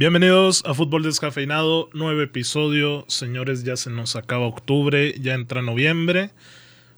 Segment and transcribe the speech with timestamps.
[0.00, 3.04] Bienvenidos a Fútbol Descafeinado, nuevo episodio.
[3.06, 6.30] Señores, ya se nos acaba octubre, ya entra noviembre.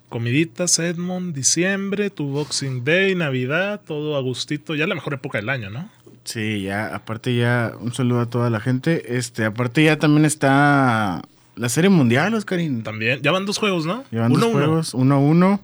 [0.09, 4.77] Comiditas, Edmond, diciembre, tu Boxing Day, Navidad, todo a gustito.
[4.77, 5.91] Ya la mejor época del año, ¿no?
[6.23, 9.17] Sí, ya, aparte ya, un saludo a toda la gente.
[9.17, 11.23] Este, aparte ya también está
[11.57, 12.85] la Serie Mundial, Oscarín.
[12.85, 14.05] También, ya van dos juegos, ¿no?
[14.13, 14.65] Llevan uno, dos uno.
[14.65, 15.61] juegos, uno a uno.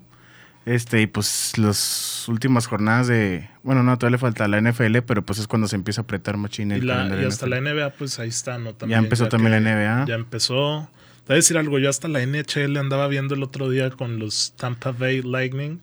[0.69, 3.49] Este, y pues las últimas jornadas de.
[3.63, 6.37] Bueno, no, todavía le falta la NFL, pero pues es cuando se empieza a apretar
[6.37, 7.51] machín Y, la- y hasta NFL.
[7.51, 8.77] la NBA, pues ahí está, ¿no?
[8.87, 10.05] Ya empezó también la NBA.
[10.07, 10.91] Ya empezó.
[11.25, 14.19] Te voy a decir algo, yo hasta la NHL andaba viendo el otro día con
[14.19, 15.79] los Tampa Bay Lightning.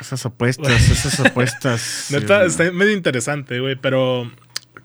[0.00, 2.06] Esas apuestas, esas apuestas.
[2.10, 4.30] Neta, sí, está medio interesante, güey, pero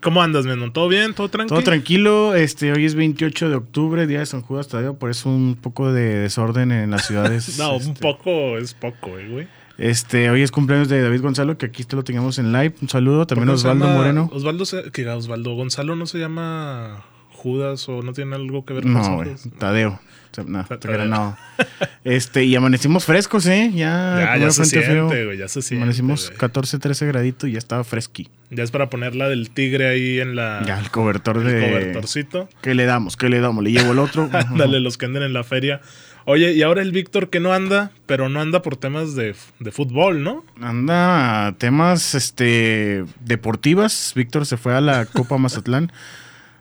[0.01, 0.71] ¿cómo andas, Menon?
[0.73, 1.13] ¿Todo bien?
[1.13, 1.55] ¿Todo tranquilo?
[1.59, 5.29] Todo tranquilo, este, hoy es 28 de octubre, día de San Judas Tadeo, por eso
[5.29, 7.57] un poco de desorden en las ciudades.
[7.59, 9.47] No, un este, poco es poco, güey, güey.
[9.77, 12.73] Este, hoy es cumpleaños de David Gonzalo, que aquí te lo tengamos en live.
[12.81, 13.27] Un saludo.
[13.27, 14.29] También ¿Por qué se Osvaldo llama- Moreno.
[14.31, 17.03] Osvaldo, se- que Osvaldo Gonzalo no se llama
[17.45, 19.35] Judas o no tiene algo que ver con No, güey?
[19.59, 19.99] Tadeo.
[20.47, 21.05] No, Tadeo.
[21.05, 21.37] no.
[22.03, 23.69] Este, y amanecimos frescos, ¿eh?
[23.71, 25.83] Ya, Ya, ya se siente, güey, ya se siente.
[25.83, 26.39] Amanecimos güey.
[26.39, 28.27] 14, 13 graditos y ya estaba fresqui.
[28.49, 31.69] Ya es para ponerla del tigre ahí en la Ya, el cobertor el de.
[31.69, 32.49] cobertorcito.
[32.63, 33.15] ¿Qué le damos?
[33.15, 33.63] ¿Qué le damos?
[33.63, 34.27] Le llevo el otro.
[34.57, 35.81] Dale, los que anden en la feria.
[36.25, 39.71] Oye, y ahora el Víctor que no anda, pero no anda por temas de, de
[39.71, 40.43] fútbol, ¿no?
[40.59, 44.11] Anda, temas este deportivas.
[44.15, 45.91] Víctor se fue a la Copa Mazatlán.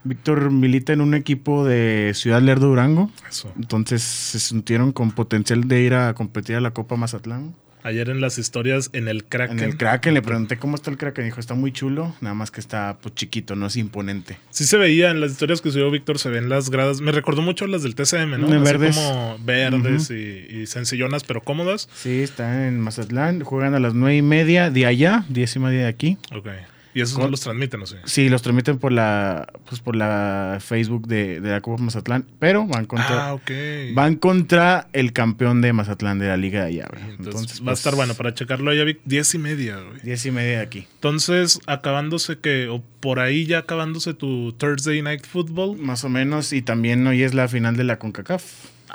[0.04, 3.10] Víctor milita en un equipo de Ciudad Lerdo Durango.
[3.28, 3.52] Eso.
[3.56, 7.54] Entonces se sintieron con potencial de ir a competir a la Copa Mazatlán.
[7.84, 9.58] Ayer en las historias en el Kraken.
[9.58, 11.26] En el Kraken le pregunté cómo está el Kraken.
[11.26, 14.38] Dijo, está muy chulo, nada más que está pues, chiquito, no es imponente.
[14.48, 17.02] Sí se veía en las historias que subió Víctor, se ven las gradas.
[17.02, 18.46] Me recordó mucho las del TCM, ¿no?
[18.46, 18.96] De Así verdes.
[18.96, 21.90] como verdes y, y sencillonas, pero cómodas.
[21.94, 23.42] Sí, está en Mazatlán.
[23.42, 26.16] Juegan a las nueve y media de allá, diez y media de aquí.
[26.34, 26.48] Ok.
[26.94, 27.96] Y esos no los transmiten, ¿o sí?
[28.04, 32.66] Sí, los transmiten por la, pues, por la Facebook de, de la Copa Mazatlán, pero
[32.66, 33.50] van contra, Ah, ok.
[33.94, 36.86] van contra el campeón de Mazatlán de la liga de allá.
[36.90, 37.02] güey.
[37.02, 39.00] Entonces, Entonces, va a pues, estar bueno para checarlo allá, Vic.
[39.04, 40.00] Diez y media, güey.
[40.02, 40.86] Diez y media de aquí.
[40.94, 45.76] Entonces, acabándose que, o por ahí ya acabándose tu Thursday Night Football.
[45.78, 48.44] Más o menos, y también hoy es la final de la CONCACAF.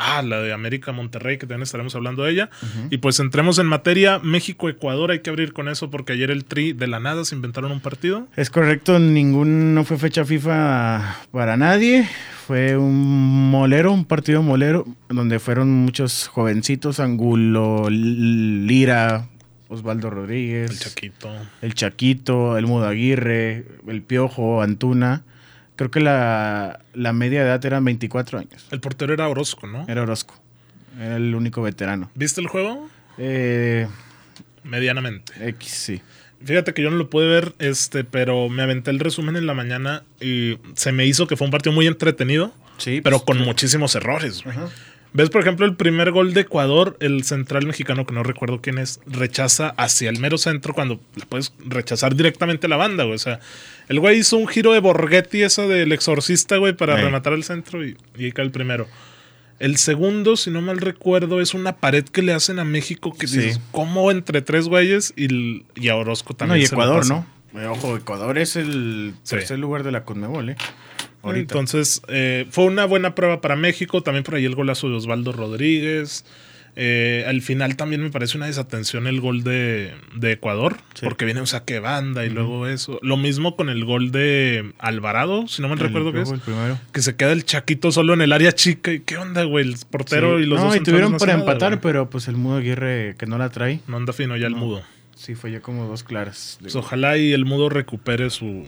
[0.02, 2.50] Ah, la de América Monterrey, que también estaremos hablando de ella.
[2.90, 4.20] Y pues entremos en materia.
[4.20, 7.72] México-Ecuador, hay que abrir con eso porque ayer el Tri de la nada se inventaron
[7.74, 8.28] un partido.
[8.38, 12.08] Es correcto, ningún, no fue fecha FIFA para nadie.
[12.48, 19.28] Fue un molero, un partido molero, donde fueron muchos jovencitos, Angulo, Lira,
[19.68, 21.30] Osvaldo Rodríguez, El Chaquito.
[21.62, 25.24] el Chaquito, el Mudo Aguirre, el Piojo, Antuna.
[25.80, 28.68] Creo que la, la media edad era 24 años.
[28.70, 29.86] El portero era Orozco, ¿no?
[29.88, 30.36] Era Orozco.
[31.00, 32.12] Era el único veterano.
[32.16, 32.90] ¿Viste el juego?
[33.18, 33.88] Eh,
[34.66, 35.32] Medianamente.
[35.40, 36.02] X, sí.
[36.44, 39.54] Fíjate que yo no lo pude ver, este, pero me aventé el resumen en la
[39.54, 43.38] mañana y se me hizo que fue un partido muy entretenido, Sí, pero pues, con
[43.38, 43.44] sí.
[43.46, 44.44] muchísimos errores.
[44.46, 44.68] Ajá.
[45.12, 46.96] ¿Ves, por ejemplo, el primer gol de Ecuador?
[47.00, 51.26] El central mexicano, que no recuerdo quién es, rechaza hacia el mero centro cuando la
[51.26, 53.16] puedes rechazar directamente a la banda, güey.
[53.16, 53.40] O sea,
[53.88, 57.84] el güey hizo un giro de Borghetti, esa del exorcista, güey, para rematar el centro
[57.84, 58.88] y, y ahí cae el primero.
[59.58, 63.28] El segundo, si no mal recuerdo, es una pared que le hacen a México que
[63.28, 63.40] Sí.
[63.40, 65.12] dices, ¿cómo entre tres güeyes?
[65.18, 66.60] Y, y a Orozco también.
[66.60, 67.06] No, y Ecuador.
[67.08, 67.26] ¿no?
[67.72, 69.32] Ojo, Ecuador es el Sí.
[69.36, 70.56] tercer lugar de la Conmebol, ¿eh?
[71.22, 71.54] Ahorita.
[71.54, 74.02] Entonces, eh, fue una buena prueba para México.
[74.04, 76.26] También por ahí el golazo de Osvaldo Rodríguez.
[76.82, 81.02] Eh, al final también me parece una desatención el gol de, de Ecuador, Sí.
[81.04, 83.00] porque viene un saque de banda y luego eso.
[83.02, 86.32] Lo mismo con el gol de Alvarado, si no me El recuerdo qué es.
[86.94, 88.94] Que se queda el chaquito solo en el área chica.
[88.94, 89.68] ¿Y qué onda, güey?
[89.68, 90.44] El portero Sí.
[90.44, 93.16] y los no, dos y tuvieron no para nada, empatar, pero pues el Mudo Aguirre
[93.18, 93.82] que no la trae.
[93.88, 94.82] No anda fino ya el mudo.
[95.16, 96.60] Sí, fue ya como dos claras.
[96.62, 98.66] Pues ojalá y el mudo recupere su,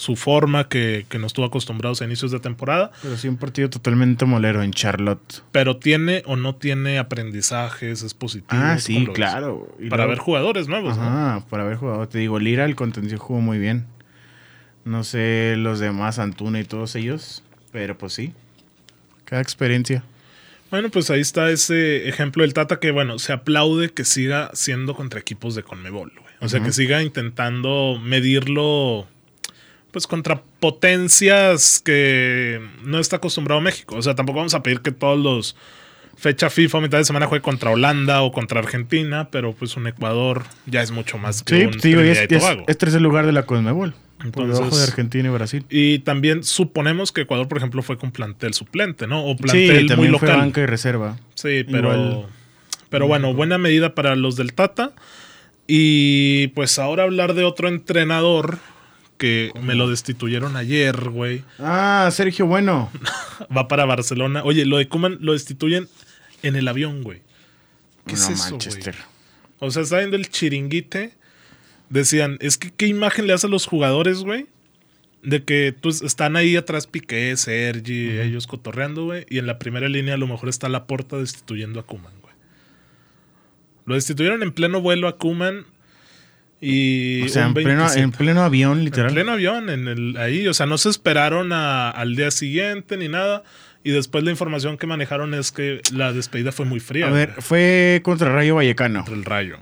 [0.00, 2.90] su forma que, que nos tuvo acostumbrados a inicios de temporada.
[3.02, 5.42] Pero sí, un partido totalmente molero en Charlotte.
[5.52, 8.48] Pero tiene o no tiene aprendizajes, es positivo.
[8.50, 9.76] Ah, ¿cómo sí, claro.
[9.78, 11.02] Y Para luego- ver jugadores nuevos, ¿no?
[11.02, 12.08] Ajá, para haber jugado.
[12.08, 13.84] Te digo, Lira, el contención jugó muy bien.
[14.86, 18.32] No sé los demás, Antuna y todos ellos, pero pues sí.
[19.26, 20.02] Cada experiencia.
[20.70, 24.94] Bueno, pues ahí está ese ejemplo del Tata que, bueno, se aplaude que siga siendo
[24.94, 26.30] contra equipos de Conmebol, güey.
[26.40, 29.06] O sea, que siga intentando medirlo
[29.90, 33.96] pues contra potencias que no está acostumbrado México.
[33.96, 35.56] O sea, tampoco vamos a pedir que todos los
[36.16, 39.86] fecha FIFA a mitad de semana juegue contra Holanda o contra Argentina, pero pues un
[39.86, 42.78] Ecuador ya es mucho más que Sí, un pues, y es, Trinidad y es, es
[42.78, 43.94] tercer lugar de la Conmebol.
[44.32, 45.64] por debajo de Argentina y Brasil.
[45.70, 49.24] Y también suponemos que Ecuador, por ejemplo, fue con plantel suplente, ¿no?
[49.24, 50.40] O Sí, plantel muy también fue local.
[50.40, 51.16] banca y reserva.
[51.34, 52.26] Sí, pero, Igual.
[52.90, 54.92] pero bueno, buena medida para los del Tata.
[55.66, 58.58] Y pues ahora hablar de otro entrenador
[59.20, 61.44] que me lo destituyeron ayer, güey.
[61.58, 62.90] Ah, Sergio Bueno.
[63.54, 64.42] Va para Barcelona.
[64.44, 65.88] Oye, lo de Kuman lo destituyen
[66.42, 67.20] en el avión, güey.
[68.06, 68.94] ¿Qué es eso, Manchester.
[68.96, 69.68] güey?
[69.68, 71.12] O sea, está viendo el chiringuite.
[71.90, 74.46] Decían, es que qué imagen le hace a los jugadores, güey.
[75.22, 79.26] De que pues, están ahí atrás Piqué, Sergi, ellos cotorreando, güey.
[79.28, 82.34] Y en la primera línea a lo mejor está la porta destituyendo a Kuman, güey.
[83.84, 85.66] Lo destituyeron en pleno vuelo a Kuman.
[86.60, 88.00] Y O sea, en pleno, 27.
[88.02, 89.08] en pleno avión, literal.
[89.10, 90.46] En pleno avión, en el, ahí.
[90.46, 93.42] O sea, no se esperaron a- al día siguiente ni nada.
[93.82, 97.06] Y después la información que manejaron es que la despedida fue muy fría.
[97.06, 98.98] A ver, güey, fue contra Rayo Vallecano.
[99.04, 99.58] contra el rayo.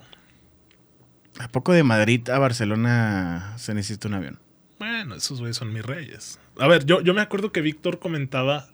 [1.39, 4.39] ¿A poco de Madrid a Barcelona se necesita un avión?
[4.81, 6.41] Bueno, esos güeyes son mis reyes.
[6.59, 8.67] A ver, yo, yo me acuerdo que Víctor comentaba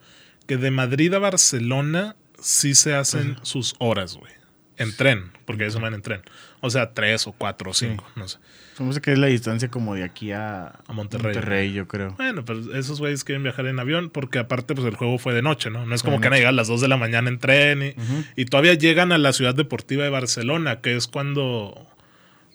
[0.47, 4.33] que de Madrid a Barcelona sí se hacen sus horas, güey.
[4.77, 6.23] En tren, porque eso van en tren.
[6.65, 8.39] O sea, tres o cuatro o cinco, no sé.
[8.75, 11.35] Somos que es la distancia como de aquí a, A Monterrey.
[11.35, 12.15] Monterrey, yo creo.
[12.17, 15.43] Bueno, pero esos güeyes quieren viajar en avión porque aparte pues el juego fue de
[15.43, 15.85] noche, ¿no?
[15.85, 17.83] No es como que van a llegar a las 2 de la mañana en tren
[17.83, 17.95] y,
[18.41, 21.87] y todavía llegan a la ciudad deportiva de Barcelona, que es cuando,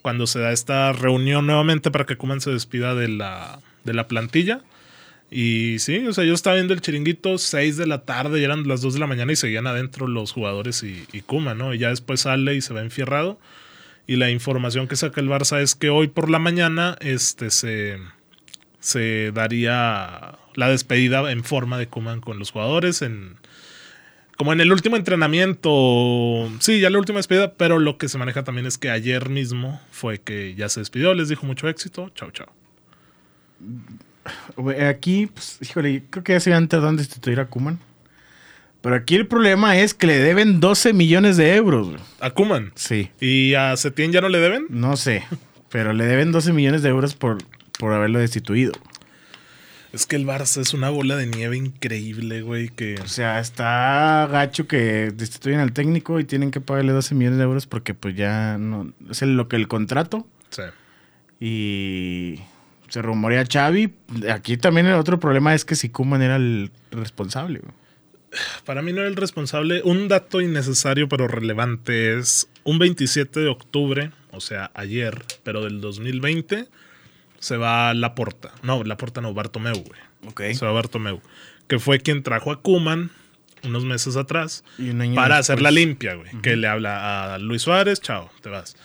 [0.02, 4.08] cuando se da esta reunión nuevamente para que Kuman se despida de la, de la
[4.08, 4.62] plantilla.
[5.30, 8.68] Y sí, o sea, yo estaba viendo el chiringuito 6 de la tarde y eran
[8.68, 11.76] las 2 de la mañana y seguían adentro los jugadores y, y Kuman, ¿no?
[11.76, 13.40] Y ya después sale y se va enfierrado.
[14.10, 18.00] Y la información que saca el Barça es que hoy por la mañana este, se,
[18.80, 23.36] se daría la despedida en forma de Kuman con los jugadores en
[24.36, 26.50] como en el último entrenamiento.
[26.60, 29.80] Sí, ya la última despedida, pero lo que se maneja también es que ayer mismo
[29.92, 32.10] fue que ya se despidió, les dijo mucho éxito.
[32.16, 32.52] Chao, chao.
[34.90, 37.78] Aquí, pues, híjole, creo que ya se habían tardado en destituir a Kuman.
[38.82, 41.90] Pero aquí el problema es que le deben 12 millones de euros.
[41.90, 42.00] güey.
[42.22, 42.72] A Kuman.
[42.76, 44.66] Sí, ¿Y a Setién ya no le deben?
[44.70, 45.24] no sé.
[45.70, 47.38] Pero le deben 12 millones de euros por,
[47.78, 48.72] por haberlo destituido.
[49.92, 52.96] Es que el Barça es una bola de nieve increíble, güey, que...
[53.04, 57.44] O sea, está gacho que destituyen al técnico y tienen que pagarle 12 millones de
[57.44, 58.94] euros porque pues ya no...
[59.10, 60.28] Es el- lo que el contrato.
[60.52, 60.62] Sí.
[61.40, 62.40] Y
[62.90, 63.94] se rumorea Xavi.
[64.32, 67.60] Aquí también el otro problema es que si Kuman era el responsable.
[67.60, 67.74] güey.
[68.66, 69.82] Para mí no era el responsable.
[69.84, 75.82] Un dato innecesario pero relevante es un 27 de octubre, o sea, ayer, pero del
[75.82, 76.68] 2020,
[77.40, 78.52] se va Laporta.
[78.62, 80.54] No, Laporta no, Bartomeu, güey.
[80.56, 81.22] Se va Bartomeu.
[81.68, 83.10] Que fue quien trajo a Kuman
[83.64, 86.30] unos meses atrás Y un año para después- hacer la limpia, güey.
[86.42, 88.76] Que le habla a Luis Suárez, chao, te vas.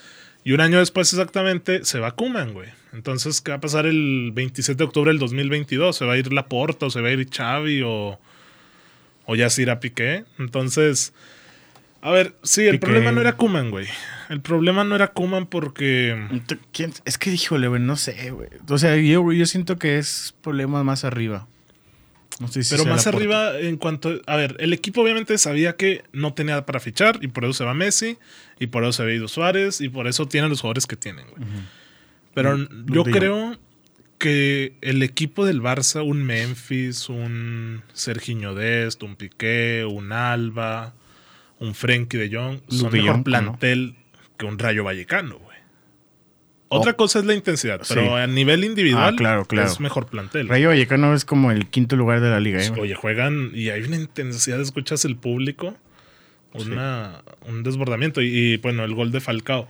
[0.44, 2.69] Y un año después exactamente se va Kuman, güey.
[2.93, 5.97] Entonces, ¿qué va a pasar el 27 de octubre del 2022?
[5.97, 8.19] ¿Se va a ir Laporta o se va a ir Xavi o,
[9.26, 10.25] o ya se irá Piqué?
[10.38, 11.12] Entonces,
[12.03, 12.87] a ver, sí, el Piqué.
[12.87, 13.87] problema no era Kuman, güey.
[14.29, 16.43] El problema no era Kuman porque...
[16.73, 18.49] ¿quién- Es que, híjole, güey, no sé, güey.
[18.69, 21.47] O sea, yo, yo siento que es problema más arriba.
[22.41, 24.21] No sé si Pero más arriba, en cuanto.
[24.26, 27.64] A ver, el equipo obviamente sabía que no tenía para fichar y por eso se
[27.64, 28.19] va Messi
[28.59, 31.26] y por eso se había ido Suárez y por eso tienen los jugadores que tienen,
[31.28, 31.47] güey.
[32.35, 33.57] Pero yo creo
[34.18, 40.94] que el equipo del Barça, un Memphis, un Serginho Dest, un Piqué, un Alba,
[41.59, 43.25] un Frenkie de Jong, son de mejor Jong, ¿no?
[43.25, 43.94] plantel
[44.38, 45.54] que un Rayo Vallecano, güey.
[46.68, 46.97] Otra Oh.
[46.97, 48.09] cosa es la intensidad, pero Sí.
[48.09, 49.68] a nivel individual Ah, claro, claro.
[49.71, 50.49] es mejor plantel.
[50.49, 52.68] Rayo Vallecano es como el quinto lugar de la liga, ¿eh?
[52.71, 52.80] güey.
[52.83, 55.76] Oye, juegan y hay una intensidad, escuchas el público,
[56.54, 59.68] una, un desbordamiento y, y, bueno, el gol de Falcao.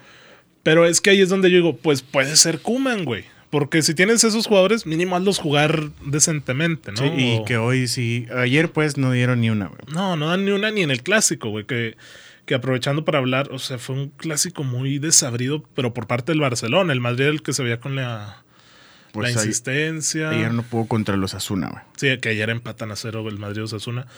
[0.63, 3.25] Pero es que ahí es donde yo digo, pues puede ser Kuman, güey.
[3.55, 6.97] Porque si tienes esos jugadores, mínimo hazlos jugar decentemente, ¿no?
[6.99, 8.27] Sí, y O- que hoy sí.
[8.37, 9.79] Ayer, pues, no dieron ni una, güey.
[9.93, 11.65] No, no dan ni una ni en el clásico, güey.
[11.65, 11.97] Que,
[12.47, 16.41] que aprovechando para hablar, o sea, fue un clásico muy desabrido, pero por parte del
[16.41, 16.93] Barcelona.
[16.93, 18.43] El Madrid era el que se veía con la,
[19.13, 20.31] Pues la ayer- insistencia.
[20.31, 21.83] Ayer no pudo contra los Asuna, güey.
[21.97, 24.09] Sí, que ayer empatan a cero el Madrid Osasuna.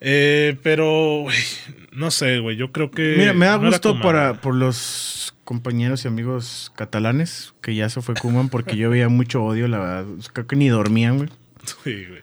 [0.00, 1.36] Eh, pero, güey,
[1.90, 2.56] no sé, güey.
[2.56, 3.16] Yo creo que.
[3.18, 8.02] Mira, me da no gusto para, por los compañeros y amigos catalanes que ya se
[8.02, 10.04] fue Kuman porque yo veía mucho odio, la verdad.
[10.34, 11.30] Creo que ni dormían, güey.
[11.64, 12.20] Sí, güey.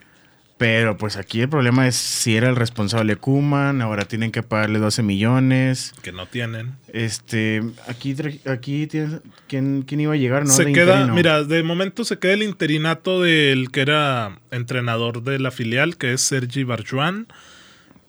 [0.58, 4.80] Pero pues aquí el problema es si era el responsable Kuman, ahora tienen que pagarle
[4.80, 5.94] 12 millones.
[6.04, 6.74] Que no tienen.
[6.94, 8.16] Este, aquí,
[8.46, 10.46] aquí tienes, ¿quién, quién iba a llegar?
[10.46, 10.54] ¿no?
[10.54, 11.16] se De queda, interino.
[11.16, 16.14] mira, de momento se queda el interinato del que era entrenador de la filial, que
[16.14, 17.28] es Sergi Barjuan.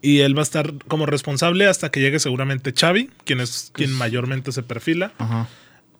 [0.05, 3.91] Y él va a estar como responsable hasta que llegue seguramente Xavi, quien es quien
[3.91, 5.13] mayormente se perfila.
[5.17, 5.49] Ajá.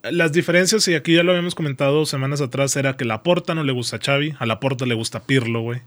[0.03, 3.65] Las diferencias, y aquí ya lo habíamos comentado semanas atrás, era que la Porta no
[3.65, 5.81] le gusta a Xavi, a la Porta le gusta Pirlo, güey.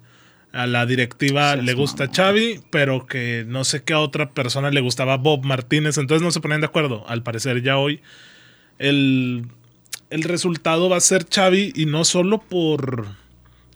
[0.51, 2.15] A la directiva le gusta mamón.
[2.15, 6.31] Xavi, pero que no sé qué a otra persona le gustaba Bob Martínez, entonces no
[6.31, 7.05] se ponían de acuerdo.
[7.07, 8.01] Al parecer ya hoy
[8.79, 9.45] el,
[10.09, 13.05] el resultado va a ser Xavi y no solo por...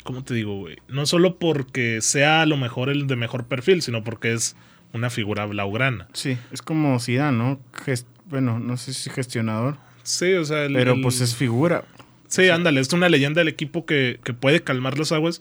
[0.03, 0.77] ¿Cómo te digo, güey?
[0.87, 4.55] No solo porque sea a lo mejor el de mejor perfil, sino porque es
[4.93, 6.07] una figura blaugrana.
[6.13, 7.59] Sí, es como Zidane, ¿no?
[7.85, 10.63] Gest- bueno, no sé si gestionador, Sí, o sea...
[10.65, 11.83] el- pero el- pues es figura.
[12.27, 15.39] Sí, ándale, es una leyenda del equipo que, que puede calmar las aguas.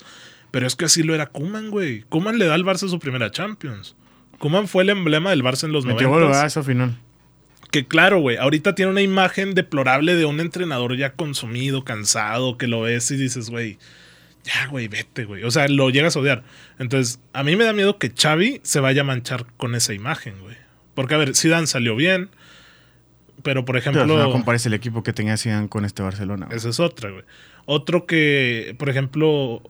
[0.50, 2.02] Pero es que así lo era Kuman, güey.
[2.09, 3.95] Kuman le da al Barça su primera Champions.
[4.40, 6.26] Kuman fue el emblema del Barça en los Metió gol, 90.
[6.29, 6.47] ¿verdad?
[6.47, 6.99] Eso final.
[7.71, 12.67] Que claro, güey, ahorita tiene una imagen deplorable de un entrenador ya consumido, cansado, que
[12.67, 13.79] lo ves y dices, güey,
[14.44, 15.44] ya, güey, vete, güey.
[15.44, 16.42] O sea, lo llegas a odiar.
[16.78, 20.35] Entonces, a mí me da miedo que Xavi se vaya a manchar con esa imagen,
[20.40, 20.56] güey.
[20.94, 22.30] Porque, a ver, Zidane salió bien,
[23.42, 24.02] pero por ejemplo...
[24.02, 26.47] Pero no compares el equipo que tenía Zidane con este Barcelona.
[26.47, 26.56] güey.
[26.59, 27.25] Esa es otra, güey.
[27.66, 29.62] Otro que, por ejemplo,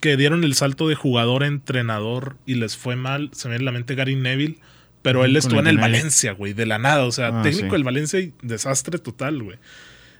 [0.00, 3.62] que dieron el salto de jugador a entrenador y les fue mal, se me viene
[3.62, 4.58] en la mente Gary Neville,
[5.02, 5.78] pero él estuvo el en el.
[5.78, 7.04] Valencia, güey, de la nada.
[7.04, 7.72] O sea, Ah, técnico sí.
[7.72, 9.58] del Valencia y desastre total, güey.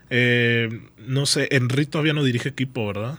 [0.09, 0.69] Eh,
[1.07, 3.17] no sé, Henry todavía no dirige equipo, ¿verdad?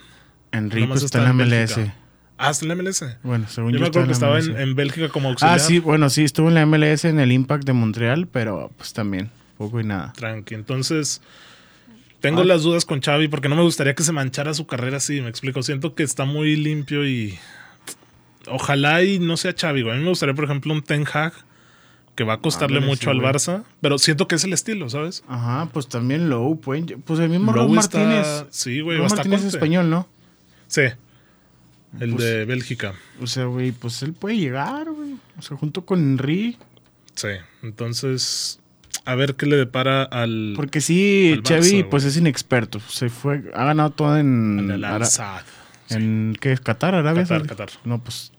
[0.58, 1.50] Enrique Nomás está en la MLS.
[1.76, 1.94] Bélgica.
[2.37, 3.04] Ah, está en la MLS.
[3.23, 5.56] Bueno, según Yo yo, me acuerdo que estaba en, en Bélgica como auxiliar.
[5.56, 8.92] Ah, sí, bueno, sí, estuvo en la MLS en el Impact de Montreal, pero pues
[8.92, 10.12] también, poco y nada.
[10.16, 10.54] Tranqui.
[10.54, 11.20] Entonces,
[12.20, 12.44] tengo Ah.
[12.44, 15.28] las dudas con Xavi porque no me gustaría que se manchara su carrera así, me
[15.28, 15.62] explico.
[15.62, 17.38] Siento que está muy limpio y
[18.46, 19.94] ojalá y no sea Xavi, güey.
[19.94, 21.32] A mí me gustaría, por ejemplo, un Ten Hag
[22.14, 23.32] que va a costarle mucho sí, al güey.
[23.32, 25.25] Barça, pero siento que es el estilo, ¿sabes?
[25.28, 26.28] Ajá, pues también
[26.62, 28.44] pueden lle- pues el mismo está- Martínez.
[28.50, 30.08] Sí, güey, Raúl Martínez es español, ¿no?
[30.74, 30.82] Sí.
[32.00, 32.94] El Pues- de Bélgica.
[33.20, 35.14] O sea, güey, pues él puede llegar, güey.
[35.38, 36.56] O sea, junto con Henry.
[37.14, 37.28] Sí.
[37.62, 38.58] Entonces,
[39.04, 41.88] a ver qué le depara al, Porque sí, güey.
[41.88, 42.80] pues es inexperto.
[42.80, 44.68] Se fue, ha ganado todo en...
[44.72, 45.44] al Ara- Al-Sadd.
[45.90, 46.60] ¿En qué es?
[46.60, 47.22] ¿Qatar, Arabia?
[47.22, 47.46] Qatar?
[47.46, 47.68] Qatar.
[47.84, 48.32] No, pues,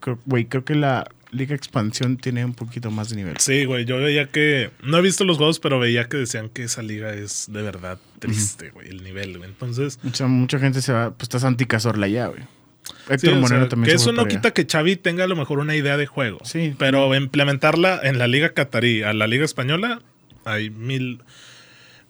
[0.00, 3.36] creo- güey, creo que la Liga Expansión tiene un poquito más de nivel.
[3.38, 4.70] Sí, güey, yo veía que.
[4.82, 7.98] No he visto los juegos, pero veía que decían que esa liga es de verdad
[8.18, 9.48] triste, güey, el nivel, güey.
[9.48, 9.98] Entonces.
[10.04, 12.40] O sea, mucha gente se va, pues está Santi Cazorla ya, güey.
[12.40, 15.36] sí, Héctor o Moreno sea, también que eso no quita que Xavi tenga a lo
[15.36, 16.38] mejor una idea de juego.
[16.44, 16.74] Sí.
[16.78, 20.02] Pero implementarla en la liga catarí a la liga española,
[20.44, 21.20] hay mil.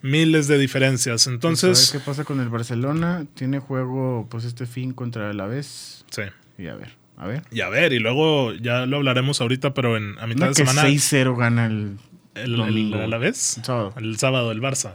[0.02, 1.20] Miles de diferencias.
[1.20, 1.90] ¿Sabes Entonces.
[1.92, 3.26] qué pasa con el Barcelona?
[3.34, 6.06] Tiene juego, pues, este fin contra el Alavés.
[6.10, 6.22] Sí.
[6.56, 7.42] Y a ver, a ver.
[7.52, 10.62] Y a ver, y luego ya lo hablaremos ahorita, pero en, a mitad No de
[10.62, 10.88] que semana.
[10.88, 11.96] 6-0 gana el...
[12.34, 12.96] El, Domingo.
[12.96, 13.58] el- a la vez.
[13.58, 13.94] El sábado.
[13.98, 14.94] El sábado, el Barça.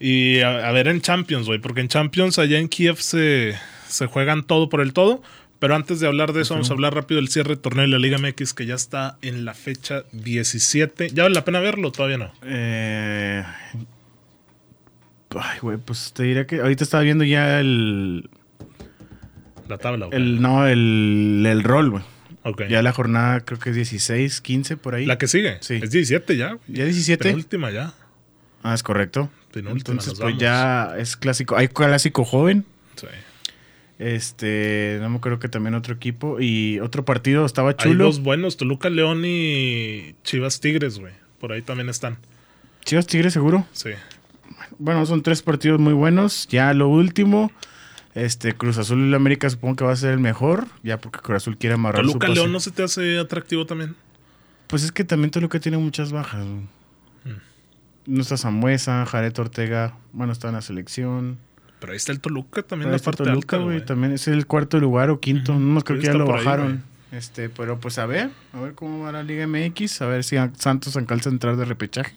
[0.00, 3.56] Y a, a ver en Champions, güey, porque en Champions allá en Kiev se,
[3.88, 5.22] se juegan todo por el todo.
[5.58, 7.88] Pero antes de hablar de eso, vamos a hablar rápido del cierre de torneo de
[7.88, 11.10] la Liga MX, que ya está en la fecha 17.
[11.10, 11.90] ¿Ya vale la pena verlo?
[11.90, 12.32] Todavía no.
[12.44, 13.42] Eh...
[15.36, 18.30] Ay, güey, pues te diría que ahorita estaba viendo ya el...
[19.68, 20.16] La tabla, güey.
[20.16, 22.02] el no, el, el rol, güey.
[22.44, 22.62] Ok.
[22.68, 25.04] Ya la jornada creo que es 16, 15 por ahí.
[25.06, 25.58] La que sigue.
[25.60, 25.80] Sí.
[25.82, 26.48] Es 17 ya.
[26.54, 26.60] güey.
[26.68, 27.22] ¿Ya 17?
[27.24, 27.92] Penúltima ya.
[28.62, 29.30] Ah, es correcto.
[29.52, 31.56] Penúltima, Entonces, pues ya es clásico.
[31.56, 32.64] Hay clásico joven.
[32.96, 33.06] Sí.
[33.98, 36.40] Este, no me acuerdo que también otro equipo.
[36.40, 38.04] Y otro partido estaba Hay chulo.
[38.04, 41.12] dos buenos, Toluca León y Chivas Tigres, güey.
[41.40, 42.18] Por ahí también están.
[42.84, 43.66] Chivas Tigres, seguro.
[43.72, 43.90] Sí.
[44.78, 46.46] Bueno, son tres partidos muy buenos.
[46.48, 47.50] Ya lo último.
[48.14, 50.66] Este, Cruz Azul y América supongo que va a ser el mejor.
[50.82, 52.28] Ya porque Cruz Azul quiere amarrar su Toluca.
[52.28, 53.94] León no se te hace atractivo también.
[54.66, 56.44] Pues es que también Toluca tiene muchas bajas.
[56.44, 56.64] Mm.
[58.06, 59.94] No está Zambuesa, Jared Ortega.
[60.12, 61.38] Bueno, está en la selección.
[61.80, 63.84] Pero ahí está el Toluca también, Ahí la está parte Toluca, alta, güey.
[63.84, 65.52] También es el cuarto lugar o quinto.
[65.52, 66.82] No más creo que ya lo ahí, bajaron.
[67.12, 70.36] este, pero pues a ver, a ver cómo va la Liga MX, a ver si
[70.56, 72.16] Santos alcanza a entrar de repechaje.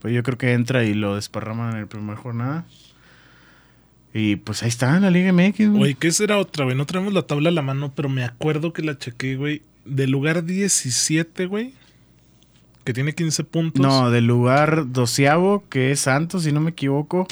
[0.00, 2.64] Pues yo creo que entra y lo desparraman en la primera jornada.
[4.12, 5.94] Y pues ahí está la Liga MX, güey.
[5.94, 6.76] ¿qué será otra, güey?
[6.76, 9.62] No traemos la tabla a la mano, pero me acuerdo que la chequé, güey.
[9.84, 11.74] Del lugar 17, güey.
[12.84, 13.80] Que tiene 15 puntos.
[13.80, 17.28] No, del lugar doceavo, que es Santos, si no me equivoco,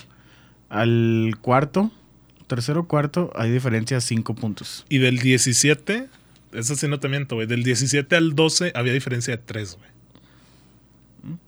[0.68, 1.90] al cuarto,
[2.46, 4.84] tercero cuarto, hay diferencia de cinco puntos.
[4.88, 6.06] Y del 17,
[6.52, 7.46] eso sí no te miento, güey.
[7.46, 9.97] Del 17 al 12 había diferencia de 3, güey.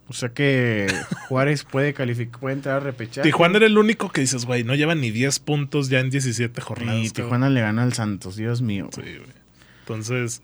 [0.08, 0.87] O sea que
[1.28, 3.22] Juárez puede calificar, puede entrar a repechar.
[3.22, 6.60] Tijuana era el único que dices, güey, no lleva ni 10 puntos ya en 17
[6.60, 7.04] jornadas.
[7.04, 8.90] Y Tijuana le gana al Santos, Dios mío.
[8.92, 9.40] Sí, güey.
[9.80, 10.42] Entonces,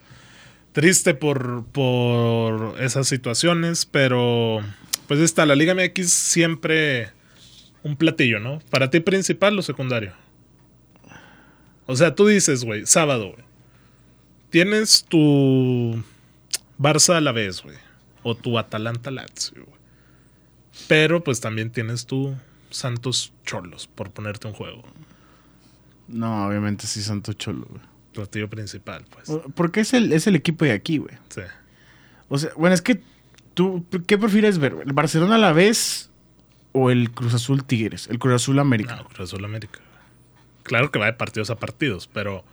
[0.72, 4.60] triste por, por esas situaciones, pero
[5.08, 7.10] pues está, la Liga MX siempre
[7.82, 8.58] un platillo, ¿no?
[8.70, 10.12] Para ti principal o secundario.
[11.86, 13.44] O sea, tú dices, güey, sábado, güey.
[14.50, 16.02] Tienes tu
[16.78, 17.76] Barça a la vez, güey.
[18.28, 19.78] O tu Atalanta Lazio, güey.
[20.88, 22.34] Pero pues también tienes tu
[22.70, 24.82] Santos Cholos, por ponerte un juego.
[26.08, 27.82] No, obviamente sí Santos Cholo, güey.
[28.12, 29.30] Platillo principal, pues.
[29.54, 31.14] Porque es el, es el equipo de aquí, güey.
[31.28, 31.42] Sí.
[32.28, 33.00] O sea, bueno, es que
[33.54, 34.74] tú, ¿qué prefieres ver?
[34.84, 36.10] ¿El Barcelona a la vez
[36.72, 38.08] o el Cruz Azul Tigres?
[38.08, 38.96] El Cruz Azul América.
[38.96, 39.78] No, Cruz Azul América.
[40.64, 42.44] Claro que va de partidos a partidos, pero.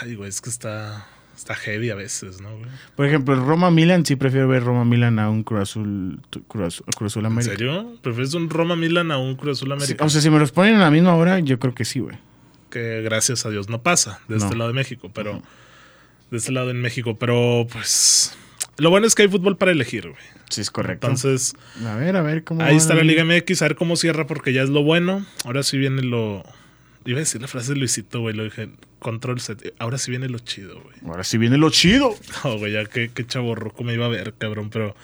[0.00, 1.06] Ay, güey, es que está.
[1.38, 2.68] Está heavy a veces, ¿no, güey?
[2.96, 6.82] Por ejemplo, el Roma Milan, sí prefiero ver Roma Milan a un Cruz Azul, Cruz
[6.82, 7.52] Azul, Azul ¿En América.
[7.52, 7.94] serio?
[8.02, 10.04] ¿Prefieres un Roma Milan a un Cruz Azul Sí, América?
[10.04, 12.16] o sea, si me los ponen a la misma hora, yo creo que sí, güey.
[12.70, 15.40] que gracias a Dios no pasa de este lado de México, pero.
[16.30, 18.36] De este lado en México, pero pues.
[18.76, 20.22] Lo bueno es que hay fútbol para elegir, güey.
[20.50, 21.06] Sí, es correcto.
[21.06, 21.54] Entonces,
[21.86, 22.62] a ver, a ver cómo.
[22.62, 23.02] ahí está la.
[23.04, 25.24] Liga MX, a ver cómo cierra, porque ya es lo bueno.
[25.44, 26.42] Ahora sí viene lo.
[27.08, 28.68] Iba a decir la frase de Luisito, güey, lo dije.
[28.98, 29.74] Control set.
[29.78, 30.94] Ahora sí viene lo chido, güey.
[31.06, 32.14] Ahora sí viene lo chido.
[32.44, 34.68] No, güey, ya qué, qué chaborroco me iba a ver, cabrón.
[34.68, 34.94] Pero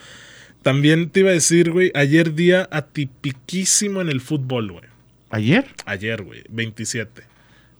[0.60, 4.84] también te iba a decir, güey, ayer día atipiquísimo en el fútbol, güey.
[5.30, 5.66] ¿Ayer?
[5.86, 7.22] Ayer, güey, 27.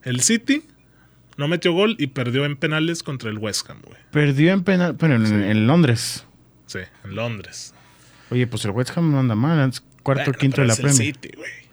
[0.04, 0.62] El City
[1.36, 3.98] no metió gol y perdió en penales contra el West Ham, güey.
[4.10, 6.24] Perdió en penal, pero en, en Londres.
[6.64, 7.74] Sí, en Londres.
[8.30, 10.72] Oye, pues el West Ham no anda mal, es cuarto Bueno, quinto pero de la
[10.72, 11.14] es el Premier.
[11.14, 11.63] City, güey.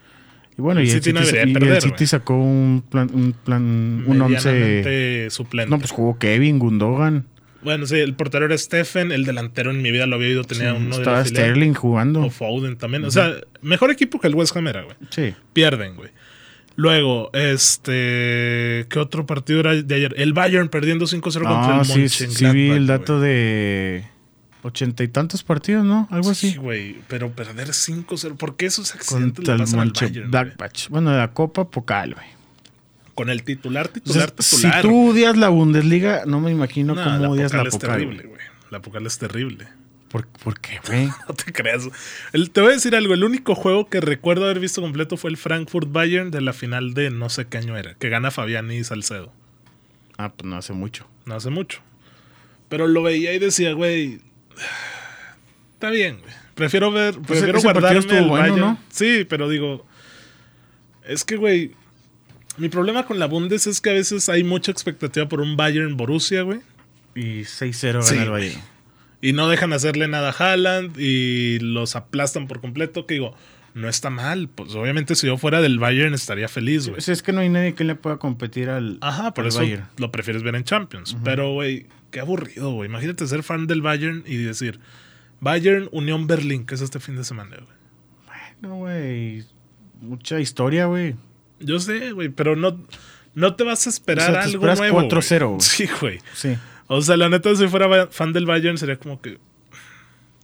[0.62, 2.08] Y bueno, El y el City City, no debería y el perder, City güey.
[2.08, 5.28] sacó un plan, un plan, un once.
[5.32, 5.72] Suplente.
[5.72, 7.26] No, pues jugó Kevin, Gundogan.
[7.64, 10.74] Bueno, sí, el portero era Stephen, el delantero en mi vida lo había ido, tenía
[10.74, 11.46] uno de Estaba la filial.
[11.46, 12.22] Sterling jugando.
[12.22, 13.04] O Foden también.
[13.06, 14.96] O sea, mejor equipo que el West Ham era, güey.
[15.10, 15.34] Sí.
[15.54, 16.10] Pierden, güey.
[16.76, 18.86] Luego, este.
[18.88, 20.14] ¿Qué otro partido era de ayer?
[20.18, 24.06] El Bayern perdiendo 5-0 contra el sí, sí vi el dato de
[24.64, 26.08] ochenta y tantos partidos, ¿no?
[26.12, 26.58] Algo Sí, así.
[26.58, 26.98] güey.
[27.08, 28.36] Pero perder 5-0.
[28.38, 30.56] ¿Por qué esos accidentes Contra le el pasan al Bayern.
[30.90, 32.28] Bueno, de la Copa Pocal, güey.
[33.16, 33.94] Con el titular, O sea,
[34.28, 34.82] titular, si titular.
[34.82, 37.90] tú odias la Bundesliga, no me imagino No, cómo odias la es Pocal.
[37.92, 38.28] terrible, güey.
[38.36, 38.42] güey.
[38.72, 39.68] La Pocal es terrible.
[40.10, 41.08] ¿Por, por qué, güey?
[41.28, 41.88] No te creas.
[42.34, 43.14] El- te voy a decir algo.
[43.14, 46.94] El único juego que recuerdo haber visto completo fue el Frankfurt Bayern de la final
[46.94, 47.94] de no sé qué año era.
[47.96, 49.32] Que gana Fabián y Salcedo.
[50.18, 51.08] Ah, pues no hace mucho.
[51.26, 51.80] No hace mucho.
[52.70, 54.22] Pero lo veía y decía, güey.
[55.74, 56.20] Está bien.
[56.56, 57.16] Prefiero ver.
[57.20, 58.78] prefiero ese guardarme el bueno.
[58.90, 59.86] Sí, pero digo.
[61.06, 61.72] Es que, güey.
[62.58, 65.96] Mi problema con la Bundes es que a veces hay mucha expectativa por un Bayern
[65.98, 66.60] Borussia, güey.
[67.16, 68.30] Y 6-0 gana Sí, el.
[68.30, 68.62] Bayern.
[69.22, 73.06] Y no dejan hacerle nada a Haaland y los aplastan por completo.
[73.06, 73.36] Que digo,
[73.74, 74.50] no está mal.
[74.50, 76.96] Pues obviamente si yo fuera del Bayern estaría feliz, güey.
[76.96, 79.60] Pues es que no hay nadie que le pueda competir al, Ajá, por al eso
[79.60, 79.86] Bayern.
[79.98, 81.16] lo prefieres ver en Champions.
[81.24, 82.90] Pero, güey, qué aburrido, güey.
[82.90, 84.80] Imagínate ser fan del Bayern y decir,
[85.40, 87.82] Bayern Unión Berlín, que es este fin de semana, güey.
[88.62, 89.44] No, güey.
[90.02, 91.16] Mucha historia, güey.
[91.60, 92.80] Yo sé, güey, pero no,
[93.34, 94.98] no te vas a esperar O sea, te algo nuevo.
[94.98, 95.10] güey.
[95.10, 95.62] 4-0, güey.
[95.62, 96.20] Sí, güey.
[96.36, 96.56] Sí.
[96.88, 99.40] O sea, la neta, si fuera fan del Bayern, sería como que.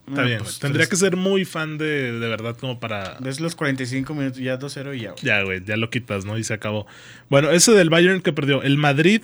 [0.08, 0.60] Está Ah, bien, pues, güey.
[0.62, 3.18] Tendría que ser muy fan de, de verdad, como para.
[3.20, 5.24] Ves los 45 minutos, ya 2-0 y ya, güey.
[5.24, 6.38] Ya, güey, ya lo quitas, ¿no?
[6.38, 6.88] Y se acabó.
[7.30, 8.64] Bueno, ese del Bayern que perdió.
[8.64, 9.22] El Madrid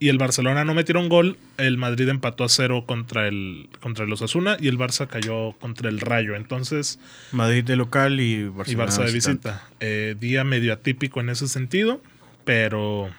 [0.00, 1.36] y el Barcelona no metieron gol.
[1.56, 5.88] El Madrid empató a cero contra el, contra el Osasuna y el Barça cayó contra
[5.88, 6.36] el Rayo.
[6.36, 7.00] Entonces,
[7.32, 9.68] Madrid de local y y Barcelona Barça de visita.
[9.80, 12.00] Eh, día medio atípico en ese sentido,
[12.44, 13.10] pero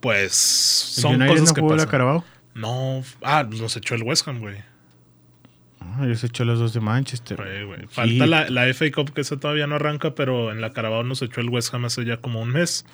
[0.00, 1.90] pues ¿El son United cosas no que jugó la pasan.
[1.90, 2.24] Carabao?
[2.54, 4.56] No, ah, nos echó el West Ham, güey.
[5.80, 7.38] Ah, ya se echó los dos de Manchester.
[7.38, 7.86] Sí.
[7.88, 11.22] Falta la, la FA Cup que esa todavía no arranca, pero en la Carabao nos
[11.22, 12.84] echó el West Ham hace ya como un mes.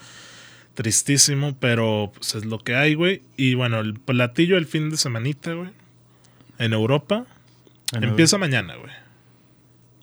[0.76, 3.22] Tristísimo, pero pues es lo que hay, güey.
[3.36, 5.70] Y bueno, el platillo el fin de semanita, güey.
[6.58, 7.26] En Europa.
[7.92, 8.92] En empieza mañana, güey.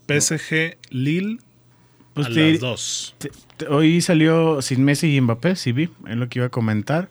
[0.07, 1.37] PSG Lille
[2.13, 3.15] Pues a te- las 2.
[3.19, 6.49] te- te- hoy salió sin Messi y Mbappé, sí vi, es lo que iba a
[6.49, 7.09] comentar.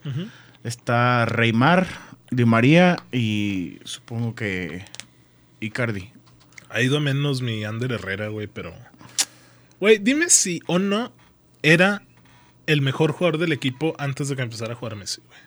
[0.63, 1.87] Está Reymar,
[2.31, 4.85] Di María y supongo que
[5.59, 6.09] Icardi.
[6.69, 8.73] Ha ido menos mi Ander Herrera, güey, pero.
[9.79, 11.11] Güey, dime si o no
[11.61, 12.01] era
[12.67, 15.39] el mejor jugador del equipo antes de que empezara a jugar Messi, güey.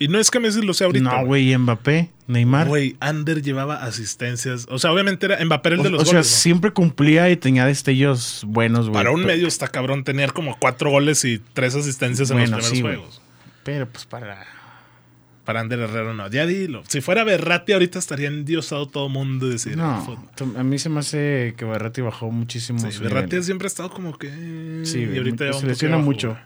[0.00, 1.04] Y no es que Messi lo sea ahorita.
[1.10, 2.68] no, güey, y Mbappé, Neymar.
[2.68, 4.66] Güey, Ander llevaba asistencias.
[4.70, 6.30] O sea, obviamente era Mbappé el o de los o sea, goles.
[6.30, 6.36] ¿no?
[6.36, 8.94] siempre cumplía y tenía destellos buenos, güey.
[8.94, 12.66] Para un medio está cabrón tener como cuatro goles y tres asistencias en Bueno, los
[12.66, 13.08] sí, primeros güey.
[13.10, 13.22] juegos.
[13.64, 14.46] Pero pues para...
[15.48, 16.82] Para Ander Herrera no, ya dilo.
[16.88, 20.78] Si fuera Berratti ahorita estaría endiosado todo mundo y decir, No, "Fut- to- a mí
[20.78, 22.80] se me hace que Berratti bajó muchísimo.
[22.80, 23.44] Sí, su Berratti nivel.
[23.44, 24.28] siempre ha estado como que.
[24.84, 26.32] Sí, y ahorita se lesiona mucho.
[26.32, 26.40] güey.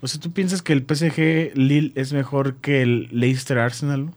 [0.00, 4.10] O sea, ¿tú piensas que el PSG Lille es mejor que el Leicester Arsenal?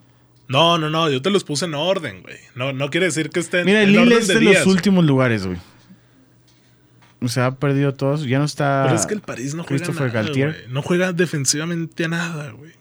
[0.48, 2.38] No, no, no, yo te los puse en orden, güey.
[2.56, 4.76] No, no quiere decir que estén Mira, el Lille es de de días, los güey.
[4.78, 5.60] últimos lugares, güey.
[7.22, 8.26] O sea, ha perdido todos.
[8.26, 8.84] Ya no está.
[8.86, 10.52] Pero es que el París no juega nada, Galtier.
[10.54, 10.74] güey.
[10.74, 12.72] No juega defensivamente a nada, güey.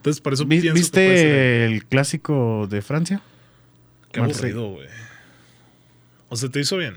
[0.00, 3.20] Entonces, por eso Vi- pienso que puede ser ¿Viste el clásico de Francia?
[4.12, 4.38] Qué Marsella?
[4.54, 4.88] aburrido, güey.
[6.30, 6.96] O sea, ¿te hizo bien?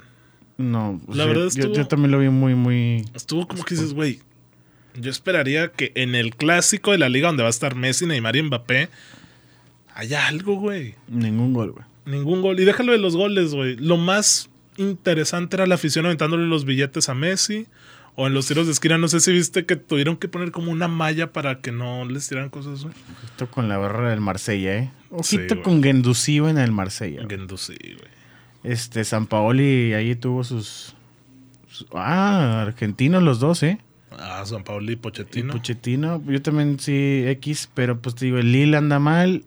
[0.58, 3.06] No, La sea, verdad yo, estuvo- yo también lo vi muy, muy.
[3.14, 4.20] Estuvo como que dices, güey.
[4.96, 8.36] Yo esperaría que en el clásico de la liga donde va a estar Messi, Neymar
[8.36, 8.90] y Mbappé
[9.96, 10.96] haya algo, güey.
[11.08, 11.86] Ningún gol, güey.
[12.06, 12.60] Ningún gol.
[12.60, 13.76] Y déjalo de los goles, güey.
[13.78, 17.66] Lo más interesante era la afición aventándole los billetes a Messi.
[18.16, 20.72] O en los tiros de esquina, no sé si viste que tuvieron que poner como
[20.72, 22.94] una malla para que no les tiraran cosas, güey.
[23.24, 24.92] Ojito con la barra del Marsella, ¿eh?
[25.24, 25.64] Sí, Ojito güey.
[25.64, 27.24] con Gendouzi en el Marsella.
[27.24, 27.28] güey.
[27.38, 28.14] Guendouzi, güey.
[28.64, 30.96] Este, San Paoli ahí tuvo sus,
[31.92, 33.80] Ah, argentinos los dos, ¿eh?
[34.12, 35.52] Ah, San Paolo y Pochettino.
[35.54, 39.44] Pochettino, yo también sí, X, pero pues te digo, el Lille anda mal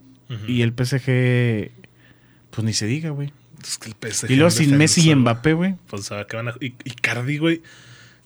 [0.48, 1.70] y el PSG,
[2.50, 3.33] pues ni se diga, güey.
[3.62, 5.74] Es que el PSG Y luego sin Messi y Mbappé, güey.
[5.87, 6.55] Pues a que van a.
[6.61, 7.62] Y, Icardi, güey.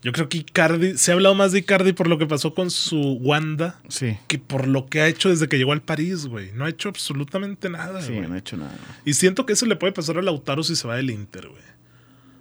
[0.02, 0.96] Yo creo que Icardi.
[0.96, 4.38] Se ha hablado más de Icardi por lo que pasó con su Wanda Sí, que
[4.38, 6.52] por lo que ha hecho desde que llegó al París, güey.
[6.52, 8.26] No ha hecho absolutamente nada, sí, güey.
[8.26, 8.74] no ha hecho nada.
[9.04, 11.62] Y siento que eso le puede pasar a Lautaro si se va del Inter, güey.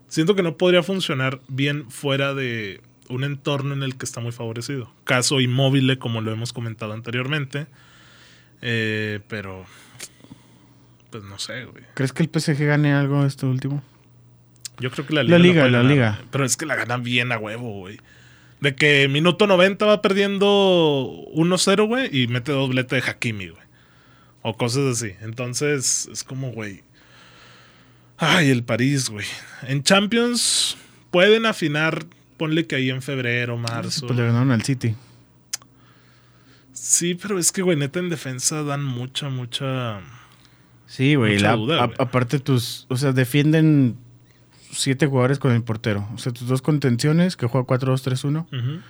[0.07, 4.31] Siento que no podría funcionar bien fuera de un entorno en el que está muy
[4.31, 4.91] favorecido.
[5.03, 7.67] Caso inmóvil, como lo hemos comentado anteriormente.
[8.61, 9.65] Eh, pero.
[11.09, 11.83] Pues no sé, güey.
[11.95, 13.83] ¿Crees que el PSG gane algo este último?
[14.79, 15.39] Yo creo que la La liga.
[15.39, 16.21] liga, puede la liga.
[16.31, 17.99] Pero es que la ganan bien a huevo, güey.
[18.61, 23.63] De que minuto 90 va perdiendo 1-0, güey, y mete doblete de Hakimi, güey.
[24.41, 25.13] O cosas así.
[25.21, 26.83] Entonces, es como, güey.
[28.17, 29.25] Ay, el París, güey.
[29.67, 30.77] En Champions
[31.11, 32.05] pueden afinar,
[32.37, 34.07] ponle que ahí en febrero, marzo.
[34.07, 34.95] Pues le ganaron al City.
[36.73, 39.99] Sí, pero es que, güey, neta en defensa dan mucha, mucha.
[40.87, 41.77] Sí, la- güey.
[41.97, 43.97] aparte tus, o sea, defienden
[44.71, 46.07] siete jugadores con el portero.
[46.13, 48.81] O sea, tus dos contenciones, que juega 4-2-3-1, Ujú.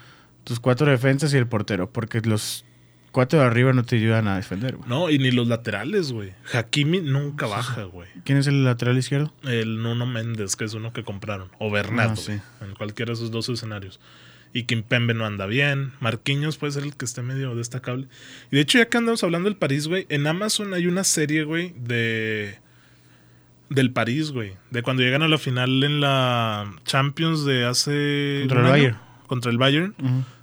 [0.44, 1.92] tus cuatro defensas y el portero.
[1.92, 2.65] Porque los
[3.12, 4.88] cuatro de arriba no te ayudan a defender, güey.
[4.89, 6.34] No, y ni los laterales, güey.
[6.54, 8.08] Hakimi nunca baja, güey.
[8.24, 9.34] ¿Quién es el lateral izquierdo?
[9.44, 11.50] El Nuno Méndez, que es uno que compraron.
[11.60, 12.34] O Bernardo, Ah, sí.
[12.62, 14.00] en cualquiera de esos dos escenarios.
[14.52, 15.92] Y Kimpembe no anda bien.
[16.00, 18.08] Marquinhos puede ser el que esté medio destacable.
[18.52, 21.44] Y de hecho, ya que andamos hablando del París, güey, en Amazon hay una serie,
[21.44, 22.58] güey, de.
[23.69, 24.53] Del París, güey.
[24.71, 28.39] De cuando llegan a la final en la Champions de hace.
[28.41, 28.97] Contra el año, Bayern.
[29.27, 29.95] Contra el Bayern.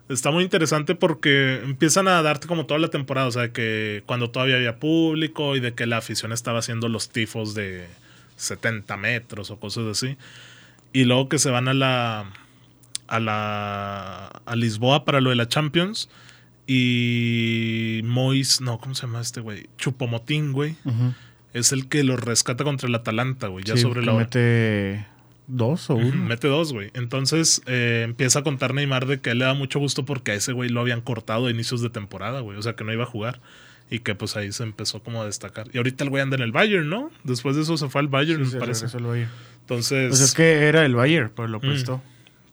[0.08, 4.30] Está muy interesante porque empiezan a darte como toda la temporada, o sea, que cuando
[4.30, 7.88] todavía había público y de que la afición estaba haciendo los tifos de
[8.36, 10.16] 70 metros o cosas así.
[10.92, 12.30] Y luego que se van a la
[13.08, 16.08] a la a Lisboa para lo de la Champions
[16.66, 19.68] y Mois, no, ¿cómo se llama este güey?
[19.78, 21.14] Chupomotín, güey, Ujú.
[21.52, 24.24] Es el que los rescata contra el Atalanta, güey, ya Sí, sobre la hora.
[24.24, 25.06] mete
[25.46, 26.24] dos o uno.
[26.24, 26.90] Mete dos, güey.
[26.94, 30.52] Entonces eh, empieza a contar Neymar de que le da mucho gusto porque a ese
[30.52, 32.59] güey lo habían cortado a inicios de temporada, güey.
[32.59, 33.40] O sea, que no iba a jugar.
[33.88, 35.68] Y que pues ahí se empezó como a destacar.
[35.72, 37.12] Y ahorita el güey anda en el Bayern, ¿no?
[37.22, 38.87] Después de eso se fue al Bayern, Sí, me parece.
[38.96, 39.30] al Bayern.
[39.61, 41.61] Entonces, Pues es que era el Bayern, pero lo Mm.
[41.61, 42.02] prestó.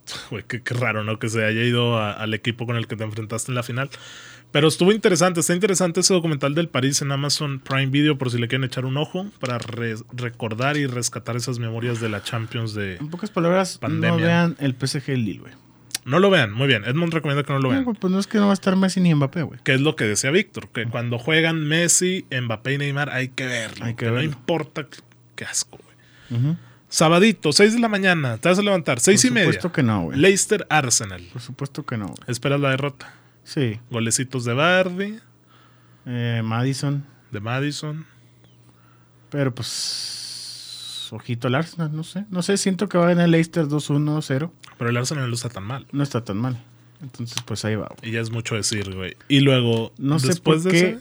[0.30, 1.18] güey, qué, qué raro, ¿no?
[1.18, 3.90] Que se haya ido a- al equipo con el que te enfrentaste en la final.
[4.54, 8.38] Pero estuvo interesante, está interesante ese documental del París en Amazon Prime Video por si
[8.38, 12.74] le quieren echar un ojo para re- recordar y rescatar esas memorias de la Champions
[12.76, 12.96] de...
[12.98, 14.12] En pocas palabras, Pandemia.
[14.12, 15.54] no vean el PSG Lille, güey.
[16.06, 16.84] No lo vean, muy bien.
[16.86, 17.84] Edmond recomienda que no lo vean.
[17.84, 19.60] No, pues no es que no va a estar Messi ni Mbappé, güey.
[19.64, 23.46] que es lo que decía Víctor, que cuando juegan Messi, Mbappé y Neymar hay que
[23.48, 23.86] verlo.
[23.86, 24.86] Hay que que no importa
[25.36, 25.80] qué asco,
[26.32, 26.56] güey.
[26.90, 29.46] Sabadito, 6 de la mañana, te vas a levantar, 6 y Por media.
[29.48, 30.20] supuesto que no, güey.
[30.20, 31.24] Leicester Arsenal.
[31.34, 32.18] Por supuesto que no, güey.
[32.28, 33.16] Esperas la derrota.
[33.44, 33.80] Sí.
[33.90, 35.20] Golecitos de Bardi,
[36.06, 37.06] Eh, Madison.
[37.32, 38.06] de Madison.
[39.30, 41.08] Pero pues.
[41.12, 42.26] Ojito al Arsenal, no sé.
[42.32, 44.52] No sé, siento que va a ganar el Leicester 2-1-0.
[44.78, 45.86] Pero el Arsenal no está tan mal.
[45.92, 46.64] No está tan mal.
[47.02, 48.10] Entonces, pues ahí va, güey.
[48.10, 49.16] Y ya es mucho decir, güey.
[49.28, 50.90] Y luego, No sé después por de qué.
[50.90, 51.00] ese-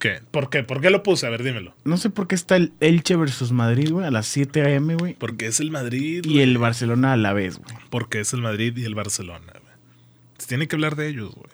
[0.00, 0.20] ¿Qué?
[0.32, 0.64] ¿Por qué?
[0.64, 1.26] ¿Por qué lo puse?
[1.28, 1.76] A ver, dímelo.
[1.84, 5.14] No sé por qué está el Elche versus Madrid, güey, a las 7 a.m., güey.
[5.14, 6.24] Porque es el Madrid.
[6.24, 6.40] Y güey.
[6.40, 7.76] el Barcelona a la vez, güey.
[7.88, 9.74] Porque es el Madrid y el Barcelona, güey.
[10.38, 11.52] Se tiene que hablar de ellos, güey.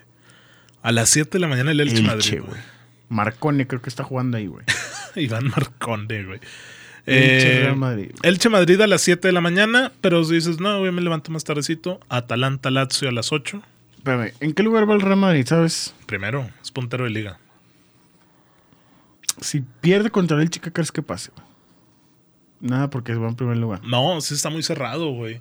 [0.82, 2.60] A las 7 de la mañana el Elche, Elche, Madrid.
[3.08, 4.64] Marcone creo que está jugando ahí, güey.
[5.16, 6.40] Iván Marconde, güey.
[7.06, 8.10] Elche Eh, Real Madrid.
[8.22, 11.30] Elche Madrid a las 7 de la mañana, pero si dices, no, güey, me levanto
[11.32, 12.00] más tardecito.
[12.08, 13.62] Atalanta Lazio a las 8.
[13.96, 15.94] Espérame, ¿en qué lugar va el Real Madrid, sabes?
[16.06, 17.38] Primero, es puntero de liga.
[19.40, 21.30] Si pierde contra el Chica, ¿crees que pase?
[22.60, 23.80] Nada, porque va en primer lugar.
[23.84, 25.40] No, sí está muy cerrado, güey.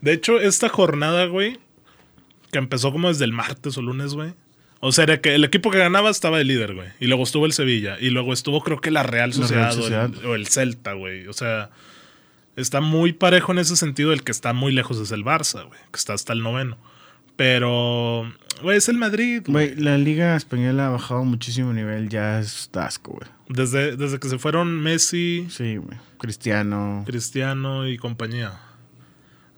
[0.00, 1.58] De hecho, esta jornada, güey,
[2.52, 4.34] que empezó como desde el martes o lunes, güey.
[4.80, 6.88] O sea, era que el equipo que ganaba estaba de líder, güey.
[7.00, 7.98] Y luego estuvo el Sevilla.
[8.00, 10.26] Y luego estuvo, creo que la Real La Sociedad, o el-.
[10.26, 11.26] O, el, Celta, güey.
[11.26, 11.70] O sea,
[12.56, 14.12] está muy parejo en ese sentido.
[14.12, 15.78] El que está muy lejos es el Barça, güey.
[15.90, 16.78] Que está hasta el noveno.
[17.36, 19.74] Pero, güey, es el Madrid, güey.
[19.74, 22.08] Güey, la Liga Española ha bajado muchísimo nivel.
[22.08, 23.28] Ya es asco, güey.
[23.48, 25.98] Desde, desde que se fueron Messi, Sí, güey.
[26.18, 27.02] Cristiano.
[27.06, 28.60] Cristiano y compañía.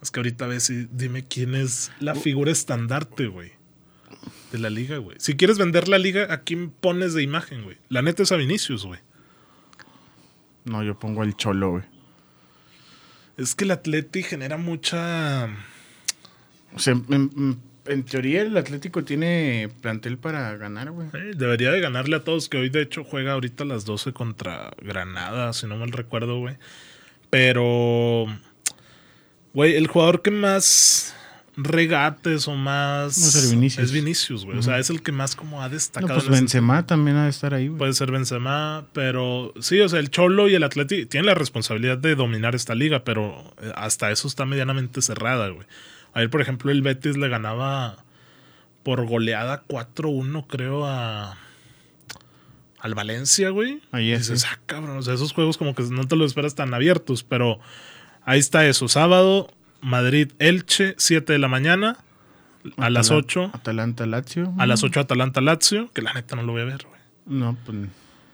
[0.01, 3.51] Es que ahorita ves y dime quién es la figura estandarte, güey.
[4.51, 5.17] De la liga, güey.
[5.19, 7.77] Si quieres vender la liga, ¿a quién pones de imagen, güey?
[7.89, 8.99] La neta es a Vinicius, güey.
[10.65, 11.83] No, yo pongo el Cholo, güey.
[13.37, 15.47] Es que el Atleti genera mucha.
[16.75, 21.07] O sea, en, teoría el Atlético tiene plantel para ganar, güey.
[21.13, 24.13] eh, debería de ganarle a todos, que hoy de hecho juega ahorita a las 12
[24.13, 26.57] contra Granada, si no mal recuerdo, güey.
[27.29, 28.27] Pero.
[29.53, 31.15] Güey, el jugador que más
[31.55, 33.17] regates o más.
[33.17, 33.85] A ser Vinicius.
[33.85, 34.57] Es Vinicius, güey.
[34.57, 36.13] O sea, es el que más como ha No, destacado.
[36.15, 37.77] pues Benzema también ha de estar ahí, güey.
[37.77, 41.97] Puede ser Benzema, pero sí, o sea, el Cholo y el Atleti tienen la responsabilidad
[41.97, 45.67] de dominar esta liga, pero eh, hasta eso está medianamente cerrada, güey.
[46.13, 47.97] Ayer, por ejemplo, el Betis le ganaba
[48.83, 51.37] por goleada 4-1, creo, a
[52.79, 53.81] al Valencia, güey.
[53.91, 54.47] Ayer, Y dices, sí.
[54.51, 57.59] ah, cabrón, o sea, esos juegos como que no te los esperas tan abiertos, pero
[58.25, 58.89] ahí está eso.
[58.89, 59.49] Sábado,
[59.83, 61.97] Madrid-Elche, 7 de la mañana,
[62.77, 63.51] a las Atala- 8.
[63.53, 64.53] Atalanta Lazio.
[64.57, 67.01] A las 8 Atalanta-Lazio, que la neta no lo voy a ver, güey.
[67.25, 67.77] No, pues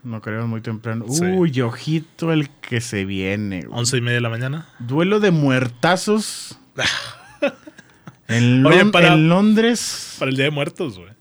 [0.03, 1.05] no creo muy temprano.
[1.09, 1.25] Sí.
[1.25, 3.61] Uy, ojito el que se viene.
[3.63, 3.79] güey.
[3.79, 4.69] 11 y media de la mañana.
[4.79, 6.57] Duelo de muertazos.
[8.27, 11.11] en, Oye, para- en Londres Para el Día de Muertos, güey.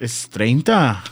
[0.00, 1.02] es 30.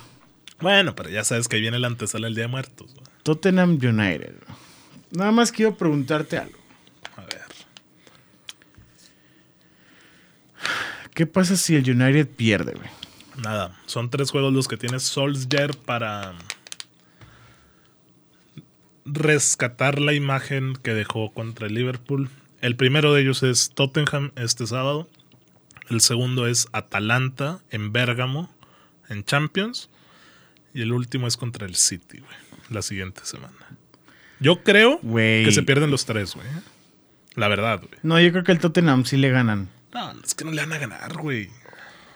[0.61, 2.92] Bueno, pero ya sabes que ahí viene la antesala del Día de Muertos.
[2.94, 3.07] güey.
[3.22, 4.35] Tottenham United.
[5.12, 6.59] Nada más quiero preguntarte algo.
[7.16, 7.40] A ver.
[11.14, 12.88] ¿Qué pasa si el United pierde, güey?
[13.42, 16.35] Nada, son tres juegos los que tiene Solskjaer para
[19.05, 22.31] rescatar la imagen que dejó contra el Liverpool.
[22.61, 25.09] El primero de ellos es Tottenham este sábado.
[25.90, 28.50] El segundo es Atalanta en Bérgamo
[29.09, 29.90] en Champions.
[30.72, 32.37] Y el último es contra el City, güey,
[32.70, 33.55] la siguiente semana.
[34.40, 35.44] Yo creo Güey.
[35.44, 36.46] que se pierden los tres, güey.
[37.35, 38.00] La verdad, güey.
[38.03, 39.68] No, yo creo que el Tottenham sí le ganan.
[39.94, 41.48] No, es que no le van a ganar, güey.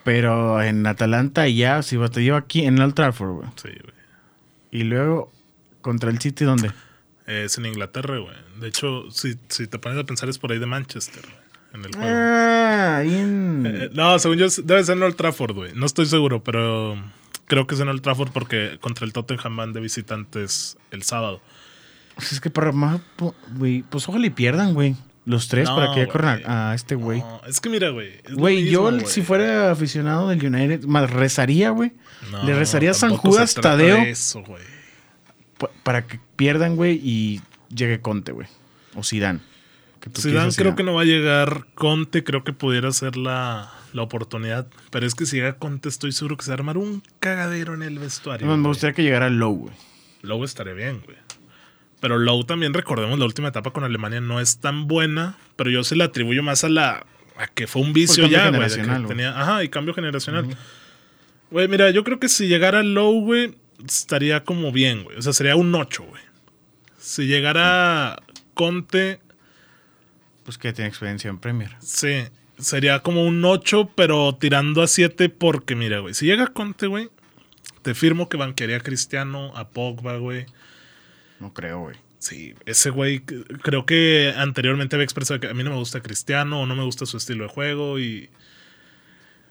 [0.04, 3.48] Pero en Atalanta ya, si batalló aquí en el Old Trafford, güey.
[3.56, 3.94] Sí, güey.
[4.70, 5.32] Y luego
[5.80, 6.72] contra el City, ¿dónde?
[7.26, 8.34] Es en Inglaterra, güey.
[8.60, 11.36] De hecho, si, si te pones a pensar es por ahí de Manchester, güey,
[11.74, 12.10] en el juego.
[12.10, 13.64] Ah, ahí en...
[13.66, 15.72] Eh, no, según yo debe ser en Old Trafford, güey.
[15.74, 16.96] No estoy seguro, pero
[17.44, 21.40] creo que es en Old Trafford porque contra el Tottenham van de visitantes el sábado.
[22.16, 23.00] Pues es que para más,
[23.56, 24.96] güey, pues ojalá y pierdan, güey.
[25.28, 26.08] Los tres No, para que ya güey.
[26.08, 27.20] corran a, este güey.
[27.20, 28.12] No, es que mira, güey.
[28.32, 31.92] Güey, yo si fuera aficionado del United, más rezaría, güey.
[32.32, 34.42] No, le rezaría a San Judas Tadeo de Eso,
[35.58, 38.48] pa- para que pierdan, güey, y llegue Conte, güey.
[38.94, 39.40] O Zidane.
[40.16, 41.66] Zidane creo que no va a llegar.
[41.74, 44.66] Conte creo que pudiera ser la, la oportunidad.
[44.90, 47.74] Pero es que si llega Conte, estoy seguro que se va a armar un cagadero
[47.74, 48.46] en el vestuario.
[48.46, 49.74] No, me gustaría que llegara Low, güey.
[50.22, 51.18] Lowe estaría bien, güey.
[52.00, 55.82] Pero Lowe también, recordemos, la última etapa con Alemania no es tan buena, pero yo
[55.84, 57.06] se la atribuyo más a la
[57.36, 59.08] a que fue un vicio ya, güey.
[59.08, 60.46] tenía- Ajá, y cambio generacional.
[61.50, 63.54] Güey, mira, yo creo que si llegara Lowe, güey,
[63.86, 65.16] estaría como bien, güey.
[65.16, 66.22] O sea, sería un 8, güey.
[66.98, 68.20] Si llegara
[68.54, 69.20] Conte,
[70.44, 71.70] Pues que tiene experiencia en Premier.
[71.80, 72.24] sí,
[72.58, 77.08] sería como un 8, pero tirando a 7 porque, mira, güey, si llega Conte, güey,
[77.82, 80.46] te firmo que banquearía a Cristiano, a Pogba, güey.
[81.40, 81.96] No creo, güey.
[82.18, 86.60] Sí, ese güey creo que anteriormente había expresado que a mí no me gusta Cristiano
[86.62, 88.28] o no me gusta su estilo de juego y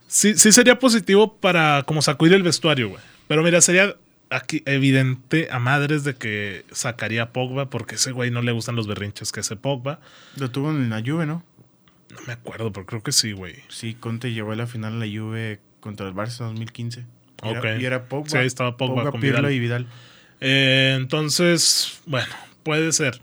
[0.06, 3.02] sí, sí sería positivo para como sacudir el vestuario, güey.
[3.26, 3.96] Pero mira, sería
[4.30, 8.76] aquí evidente a madres de que sacaría a Pogba porque ese güey no le gustan
[8.76, 10.00] los berrinches que hace Pogba.
[10.36, 11.42] Lo tuvo en la Juve, ¿no?
[12.10, 13.56] No me acuerdo, pero creo que sí, güey.
[13.68, 17.00] Sí, Conte llegó a la final en la Juve contra el Barça en 2015.
[17.00, 17.64] Y Ok.
[17.64, 18.28] Era, y era Pogba.
[18.28, 19.52] Sí, ahí estaba Pogba con Pirlo Vidal.
[19.52, 19.86] y Vidal.
[20.40, 23.20] Eh, entonces, bueno, puede ser.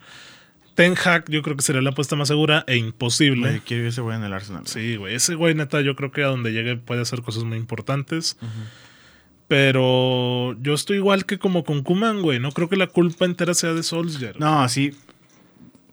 [0.75, 3.47] Ten Hag yo creo que sería la apuesta más segura e imposible.
[3.49, 4.67] Güey, quiero ese güey en el Arsenal.
[4.67, 5.15] Sí, güey.
[5.15, 8.37] Ese güey, neta, yo creo que a donde llegue puede hacer cosas muy importantes.
[9.47, 12.39] Pero yo estoy igual que como con Kuman, güey.
[12.39, 14.39] No creo que la culpa entera sea de Solskjaer.
[14.39, 14.91] No, sí.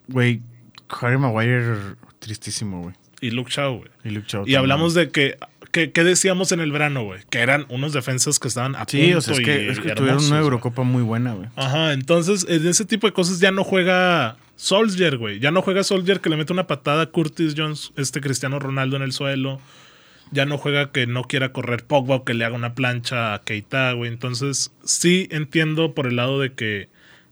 [0.08, 0.40] Güey,
[0.88, 1.76] Harry Maguire,
[2.18, 2.94] tristísimo, güey.
[3.20, 3.90] y Luke Shaw, güey.
[4.04, 5.36] Y Luke Shaw Y hablamos de que,
[5.72, 7.20] que, ¿qué decíamos en el verano, güey?
[7.30, 9.80] Que eran unos defensas que estaban a Sí, punto o sea, es y- que, es
[9.80, 10.38] que tuvieron una.
[10.38, 11.48] Eurocopa muy buena, güey.
[11.56, 15.40] Ajá, entonces en ese tipo de cosas ya no juega Solskjaer, güey.
[15.40, 18.96] Ya no juega Solskjaer que le mete una patada a Curtis Jones, este Cristiano Ronaldo
[18.96, 19.60] en el suelo.
[20.30, 23.40] Ya no juega que no quiera correr Pogba o que le haga una plancha a
[23.42, 24.10] Keita, güey.
[24.10, 26.88] Entonces sí entiendo por el lado de que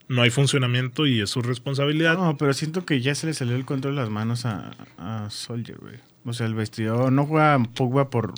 [0.08, 2.16] no hay funcionamiento y es su responsabilidad.
[2.18, 5.28] No, pero siento que ya se le salió el control de las manos a, a
[5.30, 5.94] Soldier, güey.
[6.24, 8.34] O sea, el vestido, no juega Pogba por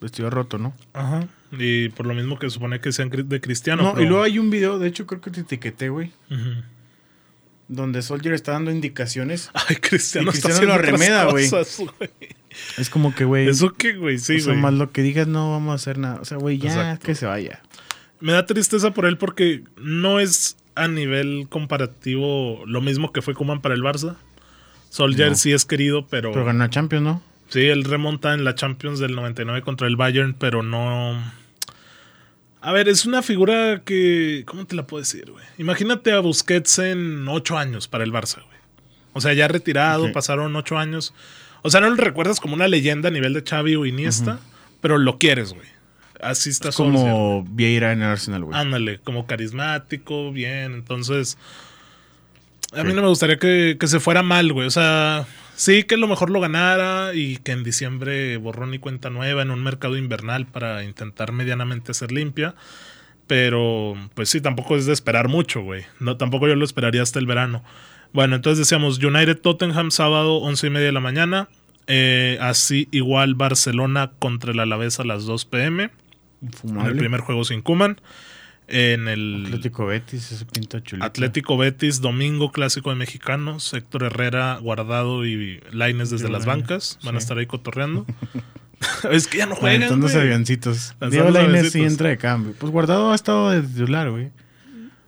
[0.00, 0.72] vestido roto, ¿no?
[0.92, 1.26] Ajá.
[1.52, 3.82] Y por lo mismo que supone que sean de Cristiano.
[3.82, 6.62] No, pero- y luego hay un video, de hecho creo que te etiqueté, güey, Ujú.
[7.68, 9.50] donde Soldier está dando indicaciones.
[9.68, 11.48] Ay, Cristiano, Y está Cristiano haciendo lo remeda, güey.
[11.48, 12.10] güey.
[12.76, 14.18] Es como que, güey, ¿Eso qué, güey?
[14.18, 14.62] Sí, o sea, güey.
[14.62, 16.20] más lo que digas no vamos a hacer nada.
[16.20, 17.06] O sea, güey, ya Exacto.
[17.06, 17.62] que se vaya.
[18.20, 23.34] Me da tristeza por él porque no es a nivel comparativo lo mismo que fue
[23.34, 24.16] Kuman para el Barça.
[24.92, 25.34] Soldier No.
[25.36, 27.22] sí es querido, pero, Pero ganó Champions, ¿no?
[27.48, 31.18] sí, él remonta en la Champions del 99 contra el Bayern, pero no...
[32.60, 34.44] A ver, es una figura que...
[34.46, 35.44] ¿Cómo te la puedo decir, güey?
[35.56, 38.58] Imagínate a Busquets en ocho años para el Barça, güey.
[39.14, 41.14] O sea, ya retirado, pasaron ocho años.
[41.62, 44.40] O sea, no lo recuerdas como una leyenda a nivel de Xavi o Iniesta,
[44.82, 45.68] pero lo quieres, güey.
[46.20, 48.58] Así está Es como Vieira en el Arsenal, güey.
[48.58, 50.74] Ándale, como carismático, bien.
[50.74, 51.38] Entonces,
[52.74, 54.66] a mí no me gustaría que, que se fuera mal, güey.
[54.66, 58.78] O sea, sí que a lo mejor lo ganara y que en diciembre borrón y
[58.78, 62.54] cuenta nueva en un mercado invernal para intentar medianamente ser limpia.
[63.26, 65.84] Pero, pues sí, tampoco es de esperar mucho, güey.
[66.00, 67.62] No, tampoco yo lo esperaría hasta el verano.
[68.12, 71.48] Bueno, entonces decíamos United Tottenham sábado 11 y media de la mañana.
[71.86, 75.90] Eh, así igual Barcelona contra el Alavés a las 2 pm.
[76.64, 78.00] En el primer juego sin Kuman.
[78.68, 81.04] En el Atlético Betis, ese pinta chulito.
[81.04, 83.74] Atlético Betis, domingo clásico de mexicanos.
[83.74, 86.98] Héctor Herrera, Guardado y Laines desde las bancas.
[87.02, 88.06] Van a estar ahí cotorreando.
[89.10, 90.00] es que ya no juegan.
[90.00, 90.16] Güey.
[90.16, 90.94] avioncitos.
[91.10, 92.54] Diego Lainez sí entra de cambio.
[92.58, 94.30] Pues Guardado ha estado de titular, güey.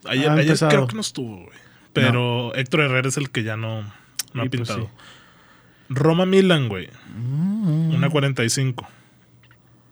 [0.05, 1.57] Ayer, creo que no estuvo, güey.
[1.93, 4.83] Pero Héctor Herrera es el que ya no, no ha pues pintado.
[4.83, 4.89] sí.
[5.89, 6.89] Roma Milan, güey.
[7.15, 7.95] Mm.
[7.95, 8.87] Una 45.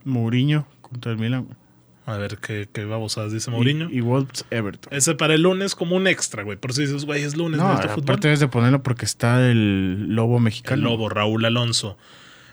[0.04, 1.46] Mourinho contra el Milan.
[1.46, 1.58] güey.
[2.06, 3.90] A ver qué, qué babosadas dice Mourinho.
[3.90, 4.94] Y, y Wolves Everton.
[4.94, 6.58] Ese para el lunes como un extra, güey.
[6.58, 8.04] Por si dices, güey, es lunes, No, fútbol.
[8.04, 10.84] aparte debes de ponerlo porque está el lobo El mexicano.
[10.84, 11.98] Lobo, Raúl Alonso.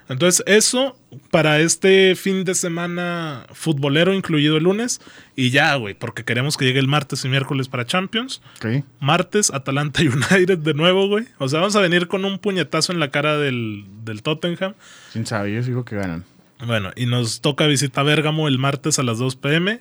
[0.09, 0.97] Entonces, eso
[1.31, 5.01] para este fin de semana futbolero, incluido el lunes.
[5.37, 8.43] Y ya, güey, porque queremos que llegue el martes y miércoles para Champions.
[8.59, 8.85] Ok.
[8.99, 11.27] Martes, Atalanta United de nuevo, güey.
[11.39, 14.75] O sea, vamos a venir con un puñetazo en la cara del, del Tottenham.
[15.13, 16.25] Sin saber, yo digo que ganan.
[16.67, 19.81] Bueno, y nos toca visita Bérgamo el martes a las 2 pm.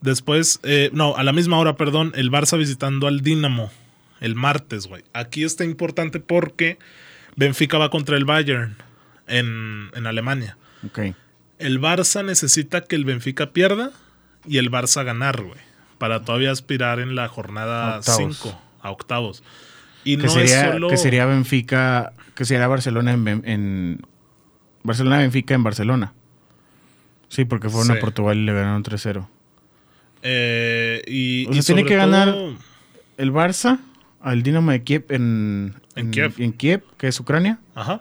[0.00, 3.70] Después, eh, no, a la misma hora, perdón, el Barça visitando al Dinamo
[4.20, 5.04] el martes, güey.
[5.12, 6.78] Aquí está importante porque
[7.36, 8.76] Benfica va contra el Bayern
[9.26, 10.56] en, en Alemania.
[10.86, 11.14] Ok.
[11.58, 13.90] El Barça necesita que el Benfica pierda
[14.46, 15.58] y el Barça ganar, güey.
[15.98, 18.36] Para todavía aspirar en la jornada Octavos.
[18.38, 19.42] 5 a octavos.
[20.04, 20.88] Y Que, no sería, es solo.
[20.88, 24.00] que sería Benfica, que sería Barcelona en, en
[24.82, 26.12] Barcelona Benfica en Barcelona.
[27.28, 27.98] Sí, porque fueron Sí.
[27.98, 29.28] a Portugal y le ganaron 3-0.
[30.22, 32.56] eh, y, O sea, y tiene que ganar- todo-
[33.16, 33.78] El Barça
[34.20, 36.34] al Dinamo de Kiev en, En Kiev.
[36.38, 38.00] en Kiev, que es Ucrania, Ajá.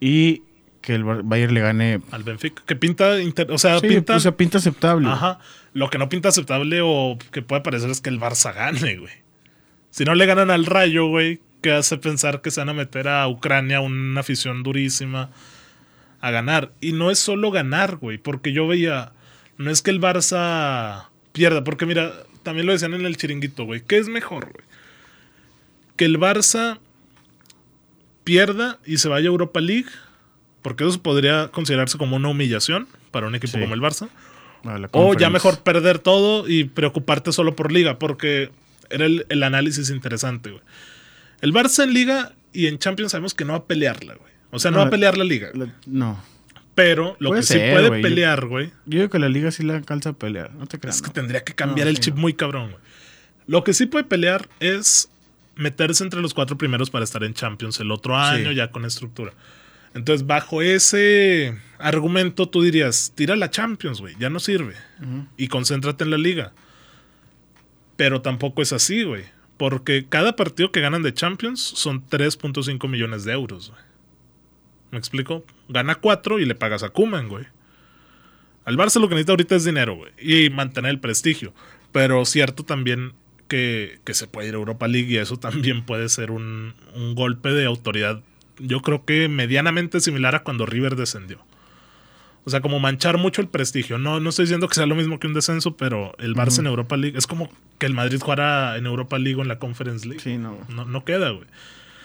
[0.00, 0.42] y
[0.80, 2.00] que el Bayern le gane.
[2.10, 2.62] Al Benfica.
[2.66, 3.20] Que pinta.
[3.20, 4.16] inter- o sea, Sí, pinta.
[4.16, 5.08] o sea, pinta aceptable.
[5.08, 5.38] ajá.
[5.74, 9.12] Lo que no pinta aceptable o que puede parecer es que el Barça gane, güey.
[9.90, 13.08] Si no le ganan al Rayo, güey, que hace pensar que se van a meter
[13.08, 15.30] a Ucrania, una afición durísima,
[16.20, 16.72] a ganar.
[16.80, 19.12] Y no es solo ganar, güey, porque yo veía.
[19.56, 23.82] No es que el Barça pierda, porque mira, también lo decían en el chiringuito, güey.
[23.82, 24.64] ¿Qué es mejor, güey?
[25.96, 26.78] Que el Barça
[28.24, 29.88] pierda y se vaya a Europa League,
[30.62, 33.60] porque eso podría considerarse como una humillación para un equipo Sí.
[33.60, 34.08] como el Barça.
[34.92, 38.50] O ya mejor perder todo y preocuparte solo por liga, porque
[38.90, 40.62] era el, el análisis interesante, güey.
[41.40, 44.32] El Barça en liga y en Champions sabemos que no va a pelearla, güey.
[44.50, 45.50] O sea, no, No, va a pelear la liga.
[45.54, 46.22] La- No.
[46.74, 49.74] Pero lo Puede que sí puede pelear, güey, Yo digo que la liga sí la
[49.76, 50.54] alcanza a pelear.
[50.54, 50.96] No te creas.
[50.96, 51.12] es que no.
[51.14, 52.82] tendría que cambiar No, el sí, chip muy cabrón, güey.
[53.48, 55.08] Lo que sí puede pelear es
[55.56, 58.54] meterse entre los cuatro primeros para estar en Champions el otro año, Sí.
[58.54, 59.32] ya con estructura.
[59.94, 64.74] Entonces, bajo ese argumento, tú dirías, tira la Champions, güey, ya no sirve.
[65.36, 66.52] Y concéntrate en la liga.
[67.96, 69.24] Pero tampoco es así, güey.
[69.56, 73.82] Porque cada partido que ganan de Champions son 3.5 millones de euros, güey.
[74.90, 75.44] ¿Me explico?
[75.68, 77.46] Gana 4 y le pagas a Kuman, güey.
[78.64, 80.12] Al Barça lo que necesita ahorita es dinero, güey.
[80.18, 81.52] Y mantener el prestigio.
[81.92, 83.12] Pero cierto también
[83.48, 87.14] que, que se puede ir a Europa League y eso también puede ser un, un
[87.14, 88.22] golpe de autoridad
[88.60, 91.38] yo creo que medianamente similar a cuando River descendió.
[92.44, 93.98] O sea, como manchar mucho el prestigio.
[93.98, 96.66] No, no estoy diciendo que sea lo mismo que un descenso, pero el Barça en
[96.66, 100.06] Europa League es como que el Madrid jugara en Europa League o en la Conference
[100.08, 100.22] League.
[100.22, 100.58] Sí, no.
[100.68, 101.46] No, no queda, güey.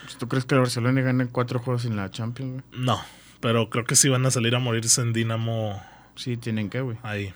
[0.04, 2.84] Pues, ¿Tú crees que el Barcelona gane cuatro juegos en la Champions, güey?
[2.86, 3.02] No,
[3.40, 5.82] pero creo que sí van a salir a morirse en Dinamo
[6.16, 6.98] Sí, tienen que, güey.
[7.04, 7.34] ahí.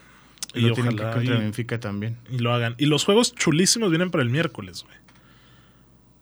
[0.53, 2.18] Y Y, lo tienen que contra y- Benfica también.
[2.32, 2.76] y lo hagan.
[2.78, 4.95] Y los juegos chulísimos vienen para el miércoles, güey.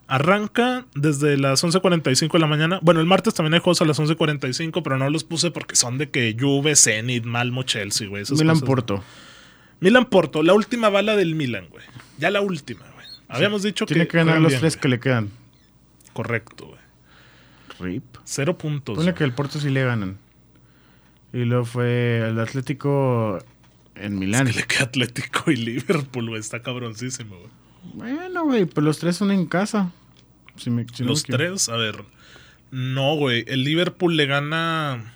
[0.07, 2.79] Arranca desde las 11.45 de la mañana.
[2.83, 5.97] Bueno, el martes también hay juegos a las 11.45, pero no los puse porque son
[5.97, 8.23] de que Juve, Zenit, Malmo, Chelsea, güey.
[8.31, 8.63] Milan cosas.
[8.67, 9.03] Porto.
[9.79, 11.83] Milan Porto, la última bala del Milan, güey.
[12.19, 13.05] Ya la última, güey.
[13.29, 14.09] Habíamos dicho Tiene que.
[14.11, 15.31] que ganar los bien, tres que le quedan.
[16.15, 16.79] Correcto, güey.
[17.93, 18.03] Rip.
[18.23, 18.95] Cero puntos.
[18.95, 19.17] Ponle güey.
[19.17, 20.17] que el Porto sí le ganan.
[21.33, 23.37] Y luego fue el Atlético
[23.95, 24.47] en Milán.
[24.47, 26.39] Que le queda Atlético y Liverpool, güey.
[26.39, 27.49] Está cabroncísimo, güey.
[27.93, 29.91] Bueno, güey, pues los tres son en casa.
[30.55, 32.03] Si me- si no Los me tres, a ver.
[32.71, 33.43] No, güey.
[33.47, 35.13] El Liverpool le gana.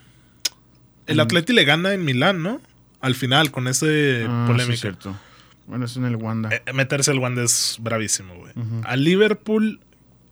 [1.08, 1.22] El Mm.
[1.22, 2.62] Atleti le gana en Milán, ¿no?
[3.00, 5.16] Al final, con ese Ah, sí, cierto.
[5.66, 6.50] Bueno, es en el Wanda.
[6.54, 8.52] Eh, meterse el Wanda es bravísimo, güey.
[8.56, 8.82] Ujú.
[8.84, 9.80] Al Liverpool,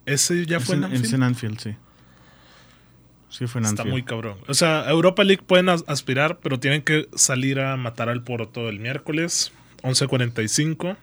[0.07, 1.05] ese ya Es fue en, en, Anfield?
[1.05, 1.75] es en Anfield, sí.
[3.29, 3.91] Sí, fue en Está Anfield.
[3.91, 4.37] muy cabrón.
[4.47, 8.69] O sea, Europa League pueden as- aspirar, pero tienen que salir a matar al Porto
[8.69, 9.51] el miércoles,
[9.83, 10.97] 11.45.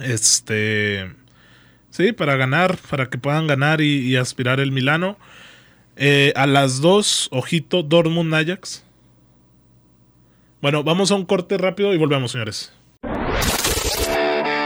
[0.00, 1.12] Este.
[1.90, 5.16] Sí, para ganar, para que puedan ganar y, y aspirar el Milano.
[5.96, 8.84] Eh, a las 2, ojito, Dortmund Ajax.
[10.62, 12.72] Bueno, vamos a un corte rápido y volvemos, señores.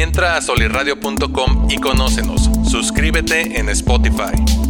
[0.00, 2.48] Entra a solirradio.com y conócenos.
[2.66, 4.69] Suscríbete en Spotify.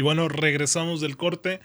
[0.00, 1.60] Y bueno, regresamos del corte.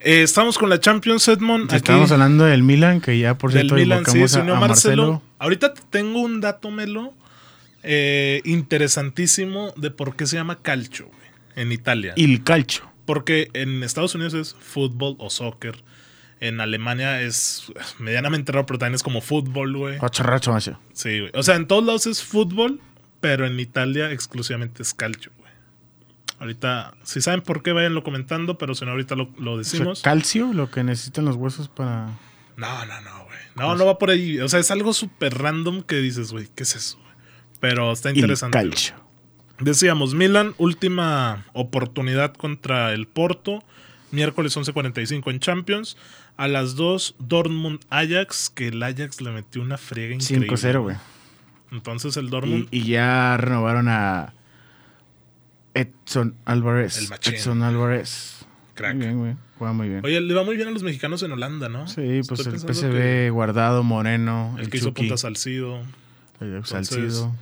[0.00, 1.64] Eh, estamos con la Champions, Edmond.
[1.64, 4.58] Aquí Estábamos hablando del Milan, que ya por cierto Milan, sí, a, a Marcelo.
[4.58, 5.22] Marcelo.
[5.38, 7.12] Ahorita te tengo un dato, Melo,
[7.82, 11.10] eh, interesantísimo de por qué se llama calcio
[11.54, 12.14] en Italia.
[12.16, 12.90] Il Calcio.
[13.04, 15.82] Porque en Estados Unidos es fútbol o soccer.
[16.40, 19.98] En Alemania es medianamente raro, pero también es como fútbol, güey.
[19.98, 20.78] Racho.
[20.94, 21.30] Sí, güey.
[21.34, 22.80] O sea, en todos lados es fútbol,
[23.20, 25.32] pero en Italia exclusivamente es calcio.
[26.40, 29.78] Ahorita, si saben por qué, váyanlo comentando, pero si no, ahorita lo, lo O sea,
[29.78, 30.02] decimos.
[30.02, 32.06] calcio, lo que necesitan los huesos para.
[32.56, 33.38] No, no, no, güey.
[33.56, 34.38] No, no va por ahí.
[34.40, 36.98] O sea, es algo súper random que dices, güey, ¿qué es eso?
[37.60, 38.56] Pero está interesante.
[38.58, 38.70] güey.
[38.70, 38.94] Calcio.
[39.60, 43.62] Decíamos, Milan, última oportunidad contra el Porto.
[44.10, 45.98] Miércoles 11.45 en Champions.
[46.38, 50.48] A las 2, Dortmund Ajax, que el Ajax le metió una friega increíble.
[50.48, 50.96] 5-0, güey.
[51.70, 52.68] Entonces el Y, Dortmund.
[52.70, 54.32] y ya renovaron a
[55.74, 56.98] Edson Álvarez.
[56.98, 57.34] El machín.
[57.34, 58.44] Edson Álvarez.
[58.74, 58.96] Crack.
[58.96, 59.36] Muy bien, güey.
[59.58, 60.04] Juega muy bien.
[60.04, 61.86] Oye, le va muy bien a los mexicanos en Holanda, ¿no?
[61.86, 65.82] sí, pues Estoy el que Guardado, Moreno, El el, que hizo punta Salcido.
[66.40, 67.34] el Salcido.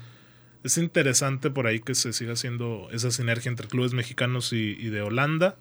[0.65, 4.89] Es interesante por ahí que se siga haciendo esa sinergia entre clubes mexicanos y, y
[4.91, 5.57] de Holanda.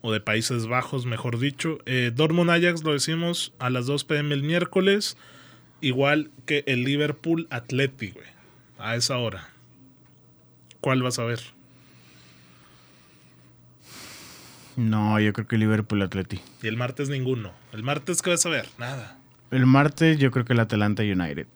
[0.00, 1.78] o de Países Bajos, mejor dicho.
[1.86, 5.16] Eh, Dortmund Ajax lo decimos a las 2 pm el miércoles,
[5.80, 8.26] igual que el Liverpool Atleti, güey,
[8.78, 9.48] a esa hora.
[10.80, 11.40] ¿Cuál vas a ver?
[14.76, 16.40] No, yo creo que Liverpool Atleti.
[16.62, 17.52] Y el martes ninguno.
[17.72, 18.68] ¿El martes qué vas a ver?
[18.78, 19.18] Nada.
[19.50, 21.46] El martes yo creo que el Atalanta United.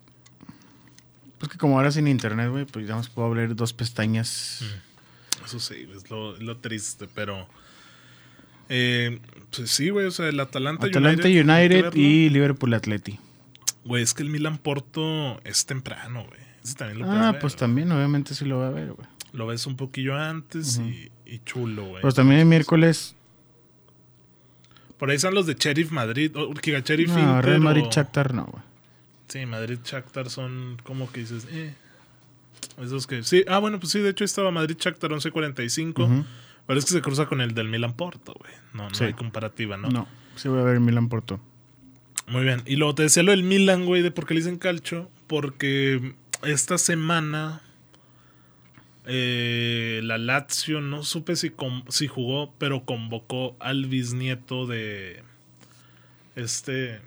[1.37, 4.63] Pues que como ahora sin internet, güey, pues ya más puedo abrir dos pestañas.
[5.45, 7.47] Eso sí, es lo, lo triste, pero...
[8.69, 9.19] Eh,
[9.55, 13.19] pues sí, güey, o sea, el Atalanta, Atalanta United, United, y Liverpool Atleti.
[13.83, 16.39] Güey, es que el Milan Porto es temprano, güey.
[16.77, 19.07] También lo Ah, ver, pues también, obviamente sí lo va a ver, güey.
[19.33, 22.01] Lo ves un poquillo antes y, y chulo, güey.
[22.01, 23.15] Pues también el miércoles,
[24.97, 26.35] Por ahí están los de Sheriff Madrid.
[26.37, 28.63] O Giga Sheriff no, Inter Real Madrid o- Shakhtar no, güey.
[29.29, 31.73] Sí, Madrid Shakhtar son como que dices, eh.
[32.81, 33.23] Esos que.
[33.23, 36.03] Sí, ah, bueno, pues sí, de hecho estaba Madrid Shakhtar 1145.
[36.03, 36.25] Ujú.
[36.67, 38.53] Pero es que se cruza con el del Milan Porto, güey.
[38.73, 39.05] No, no Sí.
[39.05, 39.89] hay comparativa, ¿no?
[39.89, 41.39] No, sí voy a ver Milan Porto.
[42.27, 42.61] Muy bien.
[42.67, 45.09] Y luego te decía lo del Milan, güey, de por qué le dicen calcho.
[45.27, 46.13] Porque
[46.43, 47.61] esta semana
[49.13, 51.51] eh, la Lazio, no supe si,
[51.89, 55.21] si jugó, pero convocó al bisnieto de
[56.35, 57.01] este...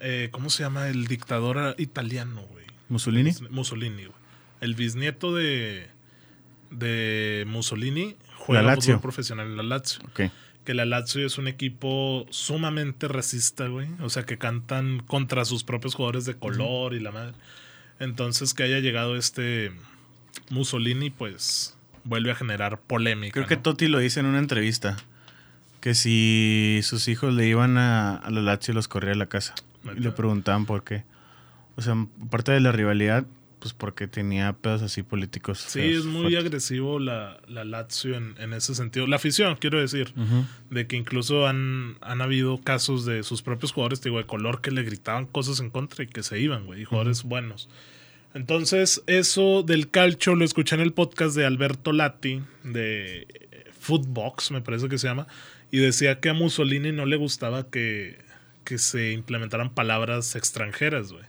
[0.00, 0.88] eh, ¿Cómo se llama?
[0.88, 2.66] El dictador italiano, güey.
[2.88, 3.32] Mussolini.
[3.50, 4.16] Mussolini, güey.
[4.60, 5.88] El bisnieto de,
[6.70, 10.20] de Mussolini juega La fútbol profesional en la Lazio Ok.
[10.64, 13.88] que la Lazio es un equipo sumamente racista, güey.
[14.00, 17.34] O sea, que cantan contra sus propios jugadores de color y la madre.
[17.98, 19.72] Entonces, que haya llegado este
[20.50, 23.34] Mussolini, pues vuelve a generar polémica.
[23.34, 23.62] Creo que ¿no?
[23.62, 24.96] Totti lo dice en una entrevista.
[25.80, 29.54] Que si sus hijos le iban a, a la Lazio, los corría a la casa.
[29.96, 31.02] Y le preguntaban por qué.
[31.74, 33.24] O sea, aparte de la rivalidad,
[33.58, 35.58] pues porque tenía pedos así políticos.
[35.58, 36.44] Sí, feos, es muy fuertes.
[36.44, 39.08] agresivo la, la Lazio en, en ese sentido.
[39.08, 40.14] La afición, quiero decir.
[40.70, 44.70] De que incluso han, han habido casos de sus propios jugadores, digo, de color que
[44.70, 46.82] le gritaban cosas en contra y que se iban, güey.
[46.82, 47.68] Y jugadores buenos.
[48.34, 54.50] Entonces, eso del calcio lo escuché en el podcast de Alberto Lati, de eh, Footbox,
[54.52, 55.26] me parece que se llama.
[55.70, 58.18] Y decía que a Mussolini no le gustaba que,
[58.64, 61.24] que se implementaran palabras extranjeras, güey.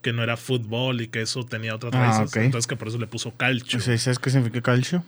[0.00, 2.28] Que no era fútbol y que eso tenía otras Ah, raíces.
[2.36, 2.36] ok.
[2.44, 3.78] Entonces, que por eso le puso calcio.
[3.80, 5.04] ¿sabes qué significa calcio?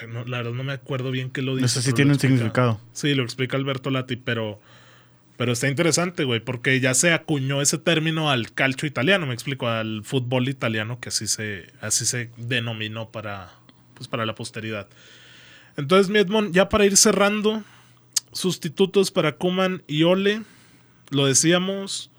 [0.00, 1.66] Ay, no, la verdad no me acuerdo bien qué lo dice.
[1.66, 2.80] Eso sí pero tiene un significado.
[2.92, 4.60] Sí, lo explica Alberto Lati, pero,
[5.40, 9.68] pero está interesante, güey, porque ya se acuñó ese término al calcio italiano, me explico,
[9.68, 13.50] al fútbol italiano, que así se, así se denominó para,
[13.94, 14.86] pues, para la posteridad.
[15.78, 17.62] Entonces, mi Edmond, ya para ir cerrando,
[18.32, 20.42] sustitutos para Kuman y Ole,
[21.08, 22.10] lo decíamos,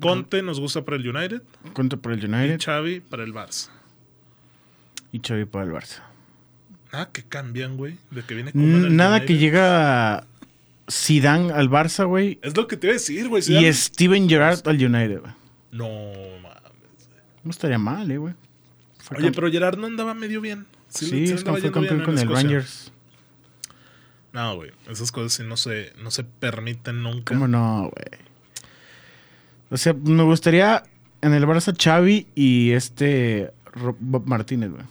[0.00, 1.42] Conte nos gusta para el United
[1.74, 3.68] Cuenta por el y United Xavi para el Barça.
[5.10, 6.02] y Xavi para el Barça.
[6.92, 10.24] Nada que cambian, güey, de que viene Koeman al N- Nada que llega
[10.90, 12.38] Zidane al Barça, güey.
[12.42, 13.42] Es lo que te iba a decir, güey.
[13.48, 15.32] Y Steven Gerrard al United, güey.
[15.70, 15.88] No,
[16.42, 17.08] mames.
[17.44, 18.34] No estaría mal, eh, güey.
[18.98, 20.66] Fue Oye, pero Gerard no andaba medio bien.
[20.88, 22.42] Sí, le- es como fue campeón con el Escocia.
[22.42, 22.92] Rangers.
[24.32, 24.70] No, güey.
[24.88, 27.34] Esas cosas sí no se, no se permiten nunca.
[27.34, 28.20] ¿Cómo no, güey?
[29.70, 30.82] O sea, me gustaría
[31.22, 33.52] en el Barça Xavi y este
[34.00, 34.84] Bob Martínez, güey.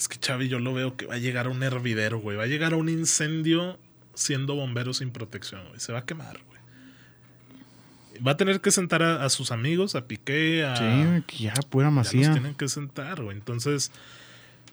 [0.00, 2.34] Es que Xavi yo lo veo que va a llegar a un hervidero, güey.
[2.34, 3.78] Va a llegar a un incendio
[4.14, 5.78] siendo bombero sin protección, güey.
[5.78, 8.22] Se va a quemar, güey.
[8.26, 10.74] Va a tener que sentar a, a sus amigos, a Piqué, a...
[10.74, 12.32] Sí, ya, pura Ya los masía.
[12.32, 13.36] tienen que sentar, güey.
[13.36, 13.92] Entonces,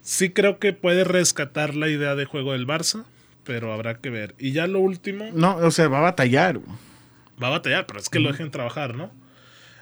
[0.02, 3.04] sí creo que puede rescatar la idea de juego del Barça,
[3.44, 4.34] pero habrá que ver.
[4.40, 5.30] Y ya lo último...
[5.34, 6.78] No, o sea, va a batallar, güey.
[7.44, 9.12] Va a batallar, pero es que lo dejen trabajar, ¿no?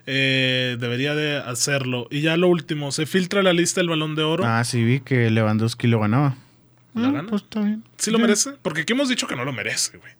[0.08, 2.08] Eh, debería de hacerlo.
[2.12, 4.44] Y ya lo último, se filtra la lista del balón de oro.
[4.46, 6.38] Ah, sí, vi que Lewandowski lo ganaba.
[6.94, 7.30] ¿La Ah, gana?
[7.30, 7.84] Pues está bien.
[7.98, 8.52] ¿Sí lo Yo- merece?
[8.62, 10.14] Porque aquí hemos dicho que no lo merece, güey.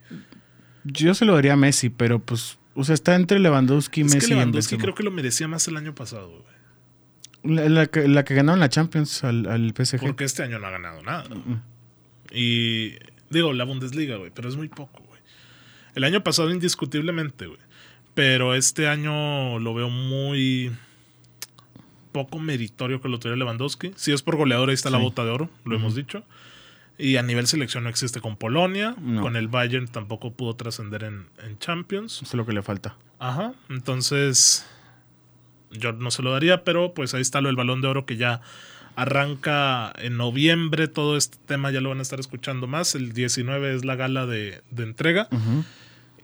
[0.84, 4.20] Yo se lo daría a Messi, pero pues, o sea, está entre Lewandowski, Es Messi
[4.20, 7.56] que y Lewandowski creo que lo merecía más el año pasado, güey.
[7.56, 10.00] La, la que, la que ganaron la Champions al, al PSG.
[10.00, 11.26] Porque este año no ha ganado nada.
[12.32, 12.94] Y
[13.30, 15.22] digo, la Bundesliga, güey, pero es muy poco, güey.
[15.94, 17.60] El año pasado indiscutiblemente, güey.
[18.16, 20.72] Pero este año lo veo muy
[22.12, 23.92] poco meritorio que lo tuviera Lewandowski.
[23.98, 26.24] Si es por goleador, ahí está la bota de oro, lo hemos dicho.
[26.98, 28.96] Y a nivel selección no existe con Polonia.
[29.02, 29.22] No.
[29.22, 32.22] Con el Bayern tampoco pudo trascender en, en Champions.
[32.22, 32.96] Eso es lo que le falta.
[33.20, 33.54] Ajá.
[33.70, 34.66] Entonces,
[35.72, 38.16] yo no se lo daría, pero pues ahí está lo del balón de oro que
[38.16, 38.40] ya
[38.96, 40.88] arranca en noviembre.
[40.88, 42.96] Todo este tema ya lo van a estar escuchando más.
[42.96, 45.28] El 19 es la gala de, de entrega.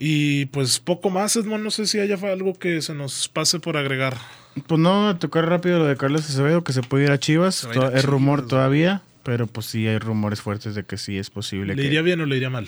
[0.03, 1.63] Y pues poco más, Edmond.
[1.63, 4.17] No sé si haya algo que se nos pase por agregar.
[4.65, 7.67] Pues no, tocar rápido lo de Carlos Acevedo, que se puede ir a Chivas.
[7.71, 9.03] Ir a es rumor todavía.
[9.21, 11.87] Pero pues sí hay rumores fuertes de que sí es posible ¿Le que...
[11.87, 12.67] iría bien o le iría mal?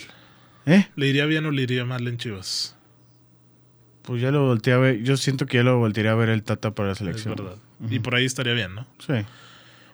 [0.68, 0.86] ¿Eh?
[0.96, 2.76] ¿Le iría bien o le iría mal en Chivas?
[4.04, 5.02] Pues ya lo volteé a ver.
[5.02, 7.34] Yo siento que ya lo voltearía a ver el Tata para la Es selección.
[7.36, 7.56] verdad.
[7.90, 8.86] Y por ahí estaría bien, ¿no?
[9.00, 9.14] Sí.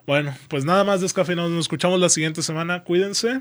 [0.05, 1.51] Bueno, pues nada más descafeinados.
[1.51, 2.83] Nos escuchamos la siguiente semana.
[2.83, 3.39] Cuídense.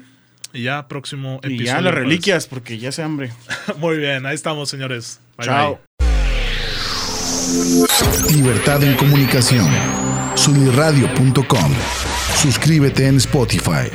[0.53, 1.63] Y ya próximo episodio.
[1.63, 1.99] Y ya las jueves.
[1.99, 3.33] reliquias, porque ya se hambre.
[3.79, 5.21] Muy bien, ahí estamos, señores.
[5.37, 5.81] Bye, Chao.
[5.99, 6.07] bye.
[8.35, 9.67] Libertad en comunicación.
[10.35, 11.73] Sunirradio.com.
[12.37, 13.91] Suscríbete en Spotify.